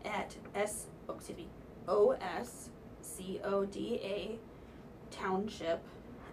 [0.03, 1.47] at s, oh, excuse me,
[1.87, 2.69] O-S-C-O-D-A
[5.11, 5.81] Township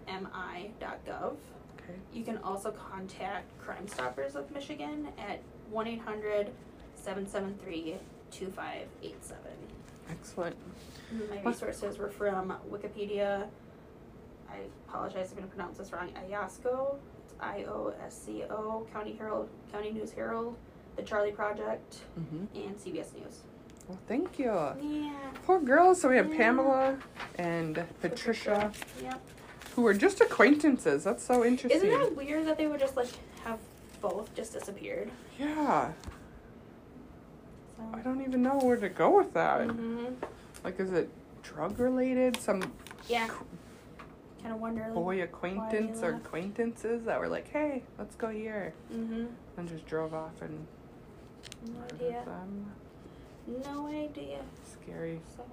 [0.07, 1.36] mi dot gov.
[1.76, 1.94] Okay.
[2.12, 5.40] You can also contact Crime Stoppers of Michigan at
[5.70, 6.50] 1 800
[6.94, 7.98] 773
[8.30, 9.38] 2587.
[10.11, 10.57] Excellent.
[11.30, 13.46] My resources were from Wikipedia.
[14.50, 14.57] I
[14.88, 16.11] apologize if I'm going to pronounce this wrong.
[17.43, 17.59] Iosco.
[17.59, 20.57] It's I O S C O, County Herald, County News Herald,
[20.97, 22.57] The Charley Project, Mm-hmm.
[22.57, 23.40] and CBS News.
[23.88, 24.53] Well, thank you.
[24.80, 25.12] Yeah.
[25.45, 26.01] Poor girls.
[26.01, 26.36] So we have Yeah.
[26.36, 26.99] Pamela
[27.38, 28.72] and Patricia,
[29.03, 29.20] Yep.
[29.74, 31.05] who were just acquaintances.
[31.05, 31.76] That's so interesting.
[31.84, 33.09] Isn't that weird that they would just like
[33.45, 33.59] have
[34.01, 35.11] both just disappeared?
[35.38, 35.93] Yeah.
[37.76, 37.82] So.
[37.95, 39.66] I don't even know where to go with that.
[39.66, 40.14] Mhm.
[40.62, 41.09] Like, is it
[41.43, 42.36] drug related?
[42.36, 42.62] Some
[43.09, 43.28] Yeah.
[44.43, 44.82] Kind of wonder.
[44.82, 48.74] Like, boy acquaintance or acquaintances that were like, hey, let's go here.
[48.93, 49.26] Mm-hmm.
[49.57, 50.66] And just drove off and
[51.66, 52.22] No idea.
[52.24, 52.72] them.
[53.64, 54.40] No idea.
[54.64, 55.20] Scary.
[55.36, 55.45] So.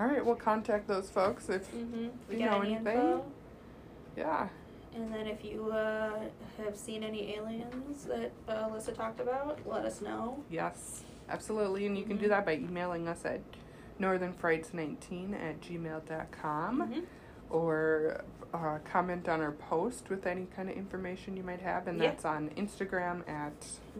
[0.00, 2.08] All right, we'll contact those folks if, Mm-hmm.
[2.32, 3.20] You know anything?
[4.16, 4.48] yeah.
[4.94, 6.18] And then if you uh,
[6.64, 10.42] have seen any aliens that uh, Alyssa talked about, let us know.
[10.50, 11.86] Yes, absolutely.
[11.86, 12.30] And you can do Mhm.
[12.30, 13.40] that by emailing us at
[14.00, 17.04] northernfrights19 at gmail.com Mhm.
[17.50, 18.22] Or
[18.54, 21.86] uh, comment on our post with any kind of information you might have.
[21.86, 22.10] And Yeah.
[22.10, 23.52] that's on Instagram at,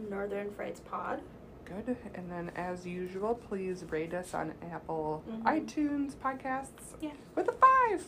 [0.09, 1.21] Northern Frights Pod.
[1.65, 1.97] Good.
[2.15, 5.43] And then, as usual, please rate us on Apple Mhm.
[5.43, 7.11] iTunes podcasts Yeah.
[7.35, 8.03] with a five.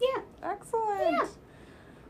[0.00, 0.22] Yeah.
[0.42, 1.10] Excellent.
[1.12, 1.26] Yeah.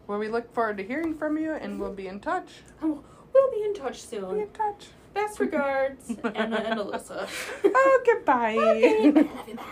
[0.07, 2.62] Well, we look forward to hearing from you, and we'll be in touch.
[2.83, 3.03] Oh,
[3.33, 4.39] we'll be in touch Be soon.
[4.41, 4.89] in touch.
[5.14, 7.28] Best regards, Anna and Alyssa.
[7.64, 8.57] oh, goodbye.
[8.59, 9.62] Okay, love you, bye.